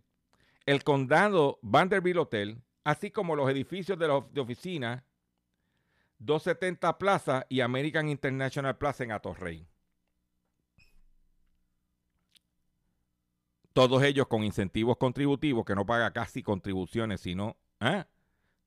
el 0.67 0.85
Condado 0.85 1.59
Vanderbilt 1.63 2.19
Hotel, 2.19 2.63
así 2.85 3.11
como 3.11 3.35
los 3.37 3.51
edificios 3.51 3.99
de, 3.99 4.07
oficina 4.41 5.05
270 6.19 6.99
Plaza 6.99 7.47
y 7.49 7.61
American 7.61 8.09
International 8.09 8.77
Plaza 8.79 9.05
en 9.05 9.13
Atorrey. 9.13 9.67
Todos 13.73 14.05
ellos 14.05 14.29
con 14.29 14.45
incentivos 14.45 14.97
contributivos 14.97 15.65
que 15.65 15.75
no 15.75 15.85
paga 15.85 16.13
casi 16.13 16.43
contribuciones, 16.45 17.21
sino, 17.21 17.57
¿ah? 17.81 18.07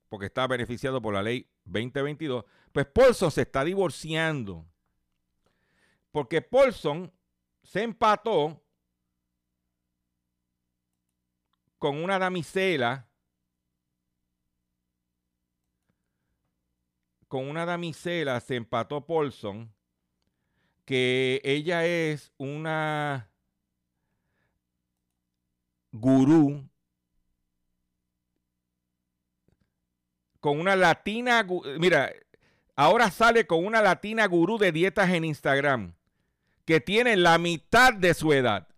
porque 0.08 0.26
está 0.26 0.46
beneficiado 0.46 1.00
por 1.00 1.14
la 1.14 1.22
ley 1.22 1.48
2022. 1.64 2.44
Pues 2.72 2.86
Paulson 2.86 3.30
se 3.30 3.42
está 3.42 3.64
divorciando. 3.64 4.66
Porque 6.10 6.42
Paulson 6.42 7.10
se 7.62 7.82
empató 7.82 8.62
con 11.78 12.02
una 12.02 12.18
damisela, 12.18 13.08
con 17.28 17.48
una 17.48 17.66
damisela 17.66 18.40
se 18.40 18.56
empató 18.56 19.06
Paulson, 19.06 19.72
que 20.84 21.40
ella 21.44 21.84
es 21.86 22.32
una 22.38 23.30
gurú 25.92 26.68
con 30.40 30.60
una 30.60 30.76
latina, 30.76 31.46
mira, 31.78 32.12
ahora 32.76 33.10
sale 33.10 33.46
con 33.46 33.64
una 33.64 33.82
latina 33.82 34.26
gurú 34.26 34.58
de 34.58 34.72
dietas 34.72 35.10
en 35.10 35.24
Instagram 35.24 35.94
que 36.64 36.80
tiene 36.80 37.16
la 37.16 37.38
mitad 37.38 37.92
de 37.92 38.14
su 38.14 38.32
edad. 38.32 38.68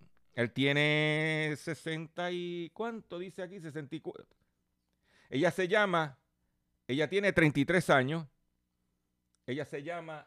Él 0.40 0.52
tiene 0.52 1.54
60 1.54 2.30
y 2.32 2.70
¿cuánto 2.70 3.18
dice 3.18 3.42
aquí? 3.42 3.60
64. 3.60 4.24
Ella 5.28 5.50
se 5.50 5.68
llama, 5.68 6.16
ella 6.88 7.10
tiene 7.10 7.34
33 7.34 7.90
años. 7.90 8.26
Ella 9.44 9.66
se 9.66 9.82
llama 9.82 10.26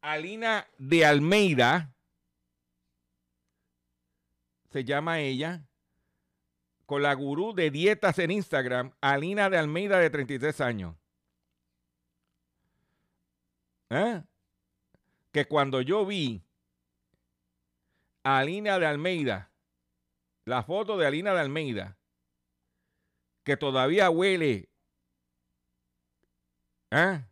Alina 0.00 0.68
de 0.78 1.04
Almeida. 1.04 1.92
Se 4.70 4.84
llama 4.84 5.18
ella 5.18 5.66
con 6.86 7.02
la 7.02 7.12
gurú 7.14 7.52
de 7.52 7.72
dietas 7.72 8.20
en 8.20 8.30
Instagram, 8.30 8.92
Alina 9.00 9.50
de 9.50 9.58
Almeida, 9.58 9.98
de 9.98 10.08
33 10.08 10.60
años. 10.60 10.94
¿Eh? 13.90 14.22
Que 15.32 15.46
cuando 15.46 15.80
yo 15.80 16.06
vi 16.06 16.44
a 18.22 18.38
Alina 18.38 18.78
de 18.78 18.86
Almeida, 18.86 19.47
la 20.48 20.62
foto 20.62 20.96
de 20.96 21.06
Alina 21.06 21.34
de 21.34 21.40
Almeida, 21.40 21.98
que 23.44 23.56
todavía 23.56 24.10
huele 24.10 24.70
¿eh? 26.90 27.24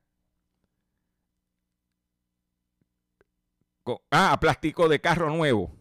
ah, 4.10 4.32
a 4.32 4.40
plástico 4.40 4.88
de 4.88 5.00
carro 5.00 5.30
nuevo. 5.30 5.74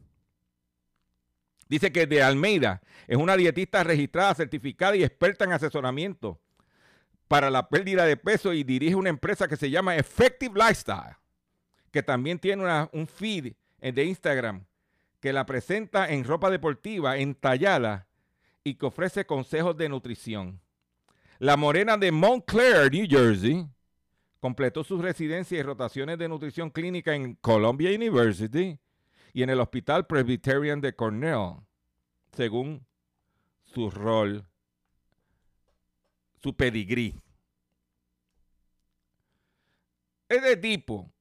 Dice 1.68 1.92
que 1.92 2.08
de 2.08 2.24
Almeida 2.24 2.82
es 3.08 3.18
una 3.18 3.36
dietista 3.36 3.84
registrada, 3.84 4.34
certificada 4.36 4.96
y 4.96 5.04
experta 5.04 5.46
en 5.46 5.52
asesoramiento 5.52 6.40
para 7.28 7.50
la 7.50 7.68
pérdida 7.70 8.06
de 8.06 8.18
peso 8.18 8.54
y 8.54 8.64
dirige 8.64 8.96
una 8.96 9.10
empresa 9.10 9.48
que 9.48 9.58
se 9.58 9.70
llama 9.70 9.98
Effective 9.98 10.54
Lifestyle, 10.58 11.18
que 11.92 12.04
también 12.04 12.40
tiene 12.40 12.88
un 12.94 13.08
feed 13.08 13.54
de 13.82 14.06
Instagram 14.06 14.66
que 15.20 15.34
la 15.34 15.46
presenta 15.46 16.10
en 16.10 16.24
ropa 16.24 16.50
deportiva 16.50 17.18
entallada 17.18 18.08
y 18.64 18.76
que 18.76 18.86
ofrece 18.86 19.26
consejos 19.26 19.78
de 19.78 19.90
nutrición. 19.90 20.62
La 21.40 21.58
morena 21.58 21.98
de 21.98 22.12
Montclair, 22.12 22.92
New 22.92 23.08
Jersey, 23.10 23.68
completó 24.40 24.84
sus 24.84 25.02
residencias 25.02 25.60
y 25.60 25.64
rotaciones 25.64 26.18
de 26.18 26.30
nutrición 26.30 26.70
clínica 26.70 27.16
en 27.16 27.36
Columbia 27.36 27.94
University 27.96 28.80
y 29.34 29.44
en 29.44 29.50
el 29.50 29.60
Hospital 29.60 30.08
Presbyterian 30.08 30.80
de 30.80 30.96
Cornell, 30.96 31.56
según 32.32 32.86
su 33.64 33.90
rol, 33.90 34.46
su 36.42 36.56
pedigrí. 36.56 37.20
Este 40.30 40.58
tipo, 40.58 41.12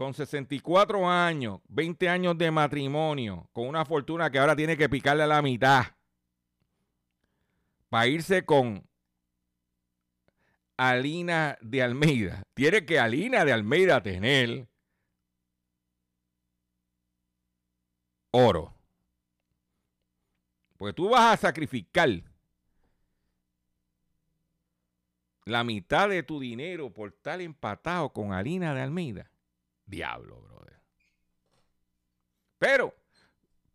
con 0.00 0.14
64 0.14 1.10
años, 1.10 1.60
20 1.68 2.08
años 2.08 2.38
de 2.38 2.50
matrimonio, 2.50 3.50
con 3.52 3.68
una 3.68 3.84
fortuna 3.84 4.30
que 4.30 4.38
ahora 4.38 4.56
tiene 4.56 4.74
que 4.74 4.88
picarle 4.88 5.24
a 5.24 5.26
la 5.26 5.42
mitad, 5.42 5.88
para 7.90 8.06
irse 8.06 8.46
con 8.46 8.88
Alina 10.78 11.58
de 11.60 11.82
Almeida. 11.82 12.44
Tiene 12.54 12.86
que 12.86 12.98
Alina 12.98 13.44
de 13.44 13.52
Almeida 13.52 14.02
tener 14.02 14.66
oro. 18.30 18.74
Porque 20.78 20.94
tú 20.94 21.10
vas 21.10 21.34
a 21.34 21.36
sacrificar 21.36 22.08
la 25.44 25.62
mitad 25.62 26.08
de 26.08 26.22
tu 26.22 26.40
dinero 26.40 26.90
por 26.90 27.10
estar 27.10 27.38
empatado 27.42 28.14
con 28.14 28.32
Alina 28.32 28.72
de 28.72 28.80
Almeida. 28.80 29.30
Diablo, 29.90 30.40
brother. 30.40 30.80
Pero, 32.58 32.94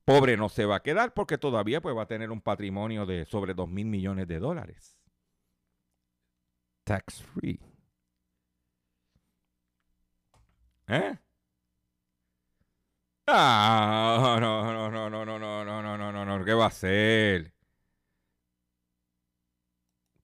pobre 0.06 0.38
no 0.38 0.50
se 0.50 0.66
va 0.66 0.78
a 0.78 0.84
quedar 0.84 1.14
porque 1.14 1.38
todavía 1.38 1.82
pues, 1.82 1.96
va 1.96 2.04
a 2.04 2.08
tener 2.08 2.32
un 2.32 2.42
patrimonio 2.42 3.06
de 3.06 3.26
sobre 3.26 3.54
2 3.54 3.68
mil 3.68 3.86
millones 3.86 4.28
de 4.28 4.40
dólares. 4.40 4.98
Tax 6.86 7.22
free. 7.24 7.60
¿Eh? 10.88 11.18
Ah, 13.28 14.38
no, 14.40 14.72
no, 14.72 14.90
no, 14.92 15.10
no, 15.10 15.26
no, 15.26 15.40
no, 15.40 15.66
no, 15.66 15.82
no, 15.82 15.98
no, 15.98 16.12
no, 16.12 16.26
no, 16.26 16.46
¿qué 16.46 16.54
va 16.54 16.66
a 16.66 16.68
hacer? 16.68 17.54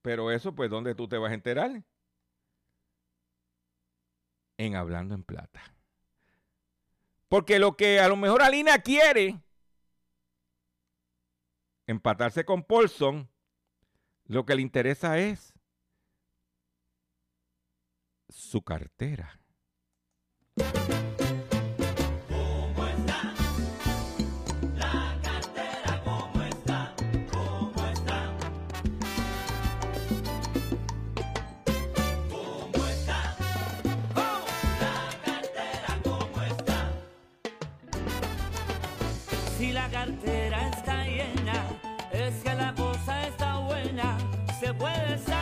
Pero 0.02 0.30
eso, 0.30 0.54
pues, 0.54 0.70
¿dónde 0.70 0.94
tú 0.94 1.08
te 1.08 1.18
vas 1.18 1.30
a 1.32 1.34
enterar? 1.34 1.82
En 4.56 4.76
Hablando 4.76 5.14
en 5.14 5.24
Plata. 5.24 5.60
Porque 7.32 7.58
lo 7.58 7.78
que 7.78 7.98
a 7.98 8.08
lo 8.08 8.16
mejor 8.16 8.42
Alina 8.42 8.80
quiere, 8.80 9.40
empatarse 11.86 12.44
con 12.44 12.62
Paulson, 12.62 13.26
lo 14.24 14.44
que 14.44 14.54
le 14.54 14.60
interesa 14.60 15.16
es 15.16 15.54
su 18.28 18.60
cartera. 18.60 19.41
La 39.72 39.88
cartera 39.88 40.68
está 40.68 41.04
llena, 41.04 41.64
es 42.12 42.42
que 42.42 42.54
la 42.54 42.74
cosa 42.74 43.26
está 43.26 43.56
buena. 43.56 44.18
Se 44.60 44.74
puede 44.74 45.16
salir 45.18 45.41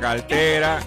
cartera. 0.00 0.80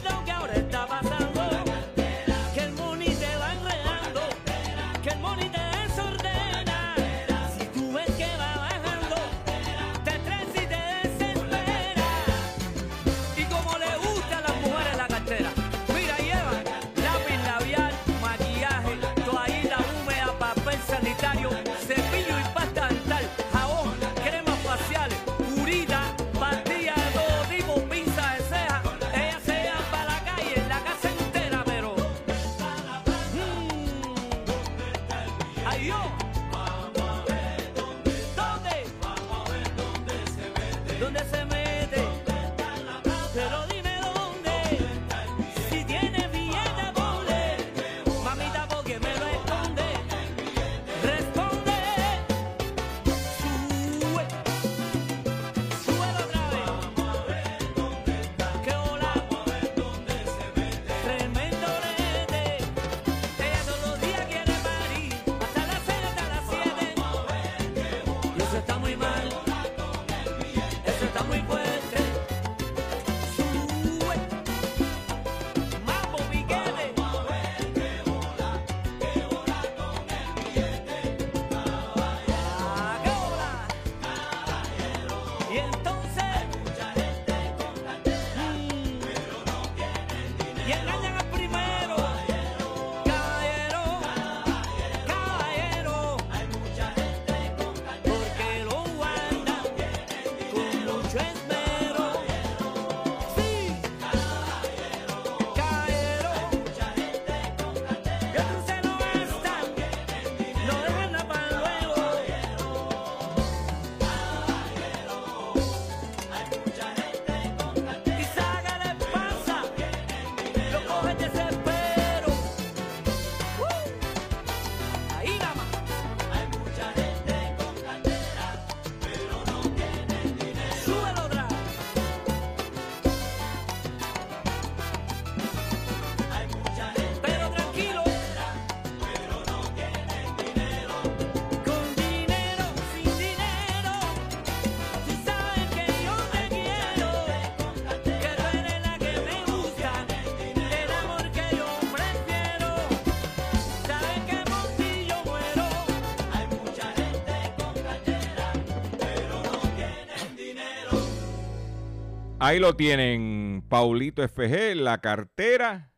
Ahí 162.45 162.59
lo 162.59 162.75
tienen, 162.75 163.63
Paulito 163.69 164.21
FG, 164.27 164.75
la 164.75 164.99
cartera. 164.99 165.93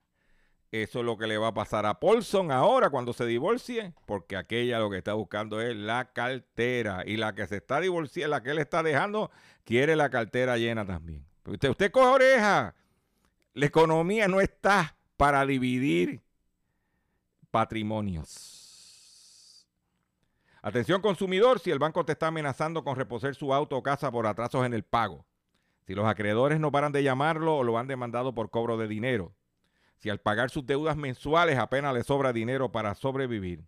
Eso 0.70 1.00
es 1.00 1.06
lo 1.06 1.18
que 1.18 1.26
le 1.26 1.40
va 1.40 1.48
a 1.48 1.54
pasar 1.56 1.88
a 1.88 2.00
Paulson 2.00 2.52
ahora 2.52 2.92
cuando 2.92 3.14
se 3.14 3.26
divorcie, 3.26 3.96
porque 4.06 4.38
aquella 4.38 4.78
lo 4.78 4.92
que 4.92 5.00
está 5.00 5.16
buscando 5.16 5.60
es 5.60 5.76
la 5.76 6.12
cartera. 6.14 7.02
Y 7.04 7.18
la 7.18 7.34
que 7.34 7.48
se 7.48 7.56
está 7.56 7.80
divorciando, 7.80 8.30
la 8.30 8.44
que 8.44 8.52
él 8.52 8.60
está 8.60 8.84
dejando, 8.84 9.32
quiere 9.64 9.96
la 9.96 10.12
cartera 10.12 10.56
llena 10.58 10.86
también. 10.86 11.26
Usted, 11.48 11.68
usted 11.68 11.90
coge 11.90 12.06
oreja. 12.06 12.76
La 13.56 13.66
economía 13.66 14.28
no 14.28 14.40
está 14.40 14.96
para 15.18 15.48
dividir 15.48 16.22
patrimonios. 17.50 19.66
Atención 20.62 21.02
consumidor, 21.02 21.60
si 21.60 21.72
el 21.72 21.80
banco 21.80 22.06
te 22.06 22.12
está 22.12 22.28
amenazando 22.28 22.84
con 22.84 22.96
reposer 22.96 23.34
su 23.34 23.52
auto 23.52 23.78
o 23.78 23.82
casa 23.82 24.12
por 24.12 24.28
atrasos 24.28 24.64
en 24.64 24.76
el 24.76 24.84
pago. 24.84 25.26
Si 25.86 25.94
los 25.94 26.06
acreedores 26.06 26.60
no 26.60 26.72
paran 26.72 26.92
de 26.92 27.04
llamarlo 27.04 27.58
o 27.58 27.64
lo 27.64 27.78
han 27.78 27.88
demandado 27.88 28.34
por 28.34 28.50
cobro 28.50 28.78
de 28.78 28.88
dinero. 28.88 29.34
Si 29.98 30.10
al 30.10 30.20
pagar 30.20 30.50
sus 30.50 30.66
deudas 30.66 30.98
mensuales 30.98 31.58
apenas 31.58 31.94
le 31.94 32.04
sobra 32.04 32.34
dinero 32.34 32.72
para 32.72 32.96
sobrevivir. 32.96 33.64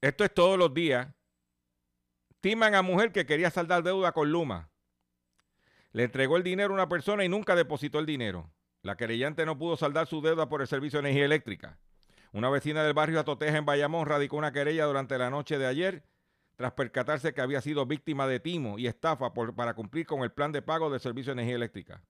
Esto 0.00 0.24
es 0.24 0.32
todos 0.32 0.58
los 0.58 0.72
días. 0.72 1.08
Timan 2.40 2.74
a 2.74 2.82
mujer 2.82 3.12
que 3.12 3.26
quería 3.26 3.50
saldar 3.50 3.82
deuda 3.82 4.12
con 4.12 4.30
Luma. 4.30 4.70
Le 5.92 6.04
entregó 6.04 6.36
el 6.36 6.42
dinero 6.44 6.70
a 6.70 6.74
una 6.74 6.88
persona 6.88 7.24
y 7.24 7.28
nunca 7.28 7.56
depositó 7.56 7.98
el 7.98 8.06
dinero. 8.06 8.50
La 8.82 8.96
querellante 8.96 9.44
no 9.44 9.58
pudo 9.58 9.76
saldar 9.76 10.06
su 10.06 10.20
deuda 10.20 10.48
por 10.48 10.60
el 10.60 10.68
servicio 10.68 10.98
de 11.02 11.08
energía 11.08 11.24
eléctrica. 11.24 11.78
Una 12.32 12.50
vecina 12.50 12.84
del 12.84 12.94
barrio 12.94 13.18
Atoteja 13.18 13.56
en 13.58 13.64
Bayamón 13.64 14.06
radicó 14.06 14.36
una 14.36 14.52
querella 14.52 14.84
durante 14.84 15.18
la 15.18 15.30
noche 15.30 15.58
de 15.58 15.66
ayer 15.66 16.04
tras 16.56 16.72
percatarse 16.72 17.32
que 17.34 17.40
había 17.40 17.60
sido 17.60 17.86
víctima 17.86 18.26
de 18.26 18.40
timo 18.40 18.78
y 18.78 18.86
estafa 18.86 19.32
por- 19.32 19.54
para 19.54 19.74
cumplir 19.74 20.06
con 20.06 20.22
el 20.22 20.30
plan 20.30 20.52
de 20.52 20.60
pago 20.62 20.90
del 20.90 21.00
servicio 21.00 21.30
de 21.34 21.40
energía 21.40 21.56
eléctrica. 21.56 22.02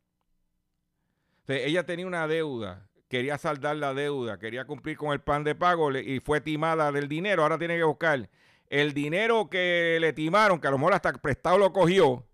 Ella 1.46 1.86
tenía 1.86 2.06
una 2.06 2.26
deuda, 2.26 2.86
quería 3.08 3.38
saldar 3.38 3.76
la 3.76 3.94
deuda, 3.94 4.38
quería 4.38 4.66
cumplir 4.66 4.96
con 4.96 5.12
el 5.12 5.20
plan 5.20 5.44
de 5.44 5.54
pago 5.54 5.90
y 5.96 6.20
fue 6.20 6.40
timada 6.40 6.92
del 6.92 7.08
dinero. 7.08 7.42
Ahora 7.42 7.58
tiene 7.58 7.76
que 7.76 7.84
buscar 7.84 8.28
el 8.68 8.92
dinero 8.92 9.48
que 9.48 9.98
le 10.00 10.12
timaron, 10.12 10.60
que 10.60 10.68
a 10.68 10.70
lo 10.70 10.78
mejor 10.78 10.94
hasta 10.94 11.12
prestado 11.14 11.58
lo 11.58 11.72
cogió, 11.72 12.26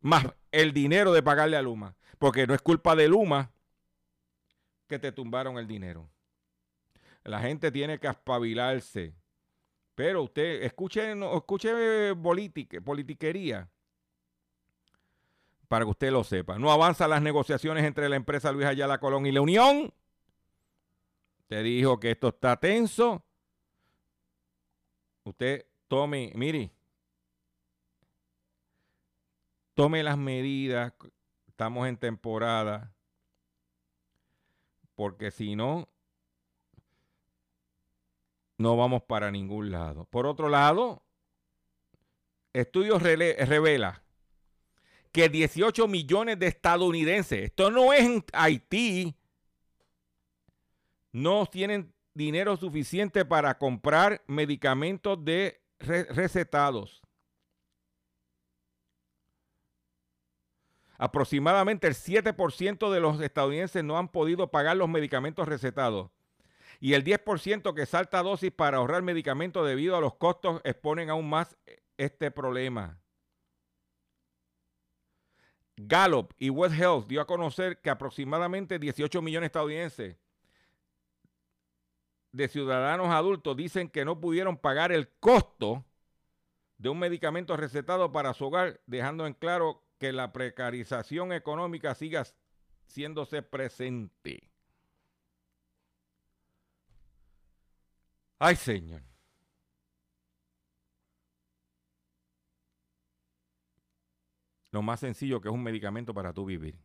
más 0.00 0.26
el 0.52 0.72
dinero 0.72 1.12
de 1.12 1.22
pagarle 1.22 1.56
a 1.56 1.62
Luma. 1.62 1.96
Porque 2.18 2.46
no 2.46 2.54
es 2.54 2.60
culpa 2.60 2.94
de 2.94 3.08
Luma 3.08 3.50
que 4.86 4.98
te 4.98 5.10
tumbaron 5.10 5.56
el 5.56 5.66
dinero. 5.66 6.10
La 7.24 7.40
gente 7.40 7.70
tiene 7.72 7.98
que 7.98 8.08
espabilarse. 8.08 9.14
Pero 9.94 10.22
usted, 10.22 10.62
escuche, 10.62 11.12
escuche 11.12 12.14
politique- 12.14 12.82
politiquería 12.82 13.68
para 15.68 15.84
que 15.84 15.90
usted 15.90 16.10
lo 16.10 16.24
sepa. 16.24 16.58
No 16.58 16.72
avanzan 16.72 17.10
las 17.10 17.22
negociaciones 17.22 17.84
entre 17.84 18.08
la 18.08 18.16
empresa 18.16 18.50
Luis 18.52 18.66
Ayala 18.66 18.98
Colón 18.98 19.26
y 19.26 19.32
la 19.32 19.40
Unión. 19.40 19.92
Te 21.50 21.64
dijo 21.64 21.98
que 21.98 22.12
esto 22.12 22.28
está 22.28 22.56
tenso. 22.60 23.24
Usted 25.24 25.66
tome, 25.88 26.30
mire, 26.36 26.70
tome 29.74 30.04
las 30.04 30.16
medidas 30.16 30.92
estamos 31.48 31.88
en 31.88 31.96
temporada, 31.96 32.94
porque 34.94 35.32
si 35.32 35.56
no, 35.56 35.88
no 38.56 38.76
vamos 38.76 39.02
para 39.02 39.32
ningún 39.32 39.72
lado. 39.72 40.04
Por 40.04 40.26
otro 40.26 40.48
lado, 40.48 41.02
estudios 42.52 43.02
revela 43.02 44.04
que 45.10 45.28
18 45.28 45.88
millones 45.88 46.38
de 46.38 46.46
estadounidenses, 46.46 47.42
esto 47.42 47.72
no 47.72 47.92
es 47.92 48.02
en 48.02 48.24
Haití, 48.32 49.16
no 51.12 51.46
tienen 51.46 51.92
dinero 52.14 52.56
suficiente 52.56 53.24
para 53.24 53.58
comprar 53.58 54.22
medicamentos 54.26 55.24
de 55.24 55.60
recetados. 55.78 57.00
Aproximadamente 60.98 61.86
el 61.86 61.94
7% 61.94 62.90
de 62.90 63.00
los 63.00 63.20
estadounidenses 63.22 63.82
no 63.82 63.96
han 63.96 64.08
podido 64.08 64.50
pagar 64.50 64.76
los 64.76 64.88
medicamentos 64.88 65.48
recetados. 65.48 66.10
Y 66.78 66.92
el 66.92 67.04
10% 67.04 67.74
que 67.74 67.86
salta 67.86 68.22
dosis 68.22 68.50
para 68.50 68.78
ahorrar 68.78 69.02
medicamentos 69.02 69.66
debido 69.66 69.96
a 69.96 70.00
los 70.00 70.14
costos 70.16 70.60
exponen 70.64 71.08
aún 71.08 71.28
más 71.28 71.56
este 71.96 72.30
problema. 72.30 73.00
Gallup 75.76 76.34
y 76.38 76.50
West 76.50 76.74
Health 76.78 77.06
dio 77.06 77.22
a 77.22 77.26
conocer 77.26 77.80
que 77.80 77.88
aproximadamente 77.88 78.78
18 78.78 79.22
millones 79.22 79.44
de 79.44 79.46
estadounidenses 79.46 80.16
de 82.32 82.48
ciudadanos 82.48 83.08
adultos 83.08 83.56
dicen 83.56 83.88
que 83.88 84.04
no 84.04 84.20
pudieron 84.20 84.56
pagar 84.56 84.92
el 84.92 85.08
costo 85.08 85.84
de 86.78 86.88
un 86.88 86.98
medicamento 86.98 87.56
recetado 87.56 88.12
para 88.12 88.32
su 88.34 88.46
hogar, 88.46 88.80
dejando 88.86 89.26
en 89.26 89.34
claro 89.34 89.82
que 89.98 90.12
la 90.12 90.32
precarización 90.32 91.32
económica 91.32 91.94
siga 91.94 92.24
siéndose 92.86 93.42
presente. 93.42 94.50
Ay, 98.38 98.56
Señor. 98.56 99.02
Lo 104.72 104.82
más 104.82 105.00
sencillo 105.00 105.40
que 105.40 105.48
es 105.48 105.54
un 105.54 105.62
medicamento 105.62 106.14
para 106.14 106.32
tú 106.32 106.44
vivir. 106.46 106.78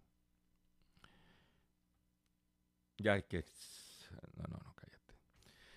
Ya 2.97 3.15
es 3.15 3.23
que... 3.25 3.45
No, 4.37 4.43
no. 4.49 4.64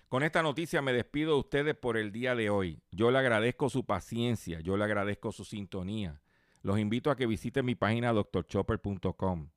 Con 0.09 0.23
esta 0.23 0.41
noticia 0.41 0.81
me 0.81 0.91
despido 0.91 1.33
de 1.33 1.39
ustedes 1.39 1.75
por 1.75 1.95
el 1.95 2.11
día 2.11 2.33
de 2.33 2.49
hoy. 2.49 2.81
Yo 2.89 3.11
le 3.11 3.19
agradezco 3.19 3.69
su 3.69 3.85
paciencia, 3.85 4.59
yo 4.59 4.75
le 4.75 4.83
agradezco 4.83 5.31
su 5.31 5.45
sintonía. 5.45 6.19
Los 6.63 6.79
invito 6.79 7.11
a 7.11 7.15
que 7.15 7.27
visiten 7.27 7.63
mi 7.63 7.75
página 7.75 8.11
doctorchopper.com. 8.11 9.49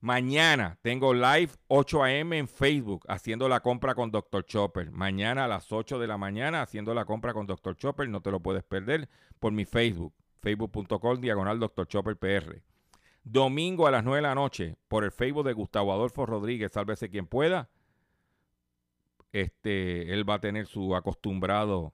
Mañana 0.00 0.76
tengo 0.82 1.14
live 1.14 1.50
8 1.68 2.02
a.m. 2.02 2.36
en 2.36 2.48
Facebook 2.48 3.06
haciendo 3.08 3.48
la 3.48 3.60
compra 3.60 3.94
con 3.94 4.10
Dr. 4.10 4.44
Chopper. 4.44 4.90
Mañana 4.90 5.44
a 5.44 5.48
las 5.48 5.70
8 5.70 6.00
de 6.00 6.08
la 6.08 6.18
mañana 6.18 6.60
haciendo 6.60 6.92
la 6.92 7.04
compra 7.04 7.32
con 7.32 7.46
Dr. 7.46 7.76
Chopper. 7.76 8.08
No 8.08 8.20
te 8.22 8.32
lo 8.32 8.40
puedes 8.40 8.64
perder 8.64 9.08
por 9.38 9.52
mi 9.52 9.64
Facebook. 9.64 10.12
Facebook.com 10.42 11.20
diagonal 11.20 11.60
Dr. 11.60 11.86
Chopper 11.86 12.16
PR. 12.16 12.60
Domingo 13.22 13.86
a 13.86 13.92
las 13.92 14.02
9 14.02 14.16
de 14.18 14.22
la 14.22 14.34
noche 14.34 14.76
por 14.88 15.04
el 15.04 15.12
Facebook 15.12 15.46
de 15.46 15.52
Gustavo 15.52 15.92
Adolfo 15.92 16.26
Rodríguez. 16.26 16.72
Sálvese 16.72 17.08
quien 17.08 17.28
pueda. 17.28 17.70
Este, 19.34 20.12
él 20.12 20.28
va 20.30 20.34
a 20.34 20.40
tener 20.40 20.68
su 20.68 20.94
acostumbrado 20.94 21.92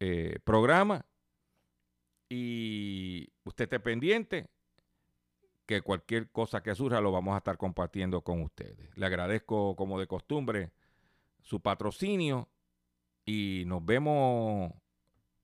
eh, 0.00 0.38
programa 0.42 1.04
y 2.30 3.30
usted 3.44 3.64
esté 3.64 3.78
pendiente 3.78 4.48
que 5.66 5.82
cualquier 5.82 6.30
cosa 6.30 6.62
que 6.62 6.74
surja 6.74 7.02
lo 7.02 7.12
vamos 7.12 7.34
a 7.34 7.38
estar 7.38 7.58
compartiendo 7.58 8.22
con 8.22 8.40
ustedes. 8.40 8.88
Le 8.96 9.04
agradezco 9.04 9.76
como 9.76 10.00
de 10.00 10.06
costumbre 10.06 10.72
su 11.42 11.60
patrocinio 11.60 12.48
y 13.26 13.64
nos 13.66 13.84
vemos 13.84 14.72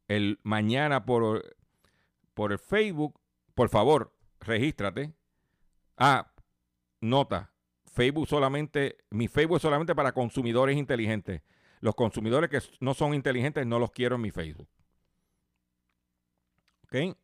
el 0.08 0.40
mañana 0.44 1.04
por, 1.04 1.58
por 2.32 2.52
el 2.52 2.58
Facebook. 2.58 3.20
Por 3.54 3.68
favor, 3.68 4.16
regístrate. 4.40 5.12
Ah, 5.98 6.32
nota, 7.02 7.52
Facebook 7.90 8.28
solamente, 8.28 8.98
mi 9.10 9.28
Facebook 9.28 9.56
es 9.56 9.62
solamente 9.62 9.94
para 9.94 10.12
consumidores 10.12 10.76
inteligentes. 10.76 11.42
Los 11.80 11.94
consumidores 11.94 12.50
que 12.50 12.60
no 12.80 12.94
son 12.94 13.14
inteligentes 13.14 13.66
no 13.66 13.78
los 13.78 13.90
quiero 13.90 14.16
en 14.16 14.22
mi 14.22 14.30
Facebook. 14.30 14.68
¿Ok? 16.84 17.16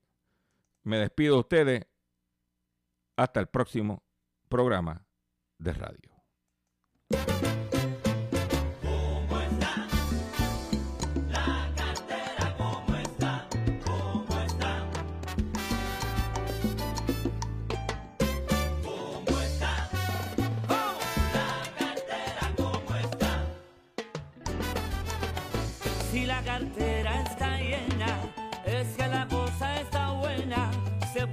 Me 0.83 0.99
despido 0.99 1.35
de 1.35 1.41
ustedes. 1.41 1.87
Hasta 3.17 3.41
el 3.41 3.47
próximo 3.47 4.03
programa 4.49 5.07
de 5.59 5.73
radio. 5.73 6.16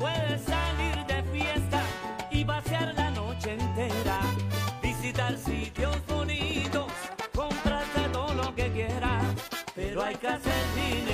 Se 0.04 0.10
puede 0.10 0.38
salir 0.40 1.06
de 1.06 1.24
fiesta 1.32 1.82
y 2.30 2.44
vaciar 2.44 2.94
la 2.94 3.10
noche 3.12 3.54
entera. 3.54 4.20
Visitar 4.82 5.38
sitios 5.38 5.96
bonitos, 6.06 6.92
comprarse 7.34 8.10
todo 8.12 8.34
lo 8.34 8.54
que 8.54 8.70
quiera, 8.74 9.22
pero 9.74 10.04
hay 10.04 10.16
que 10.16 10.28
hacer 10.28 10.62
dinero. 10.76 11.13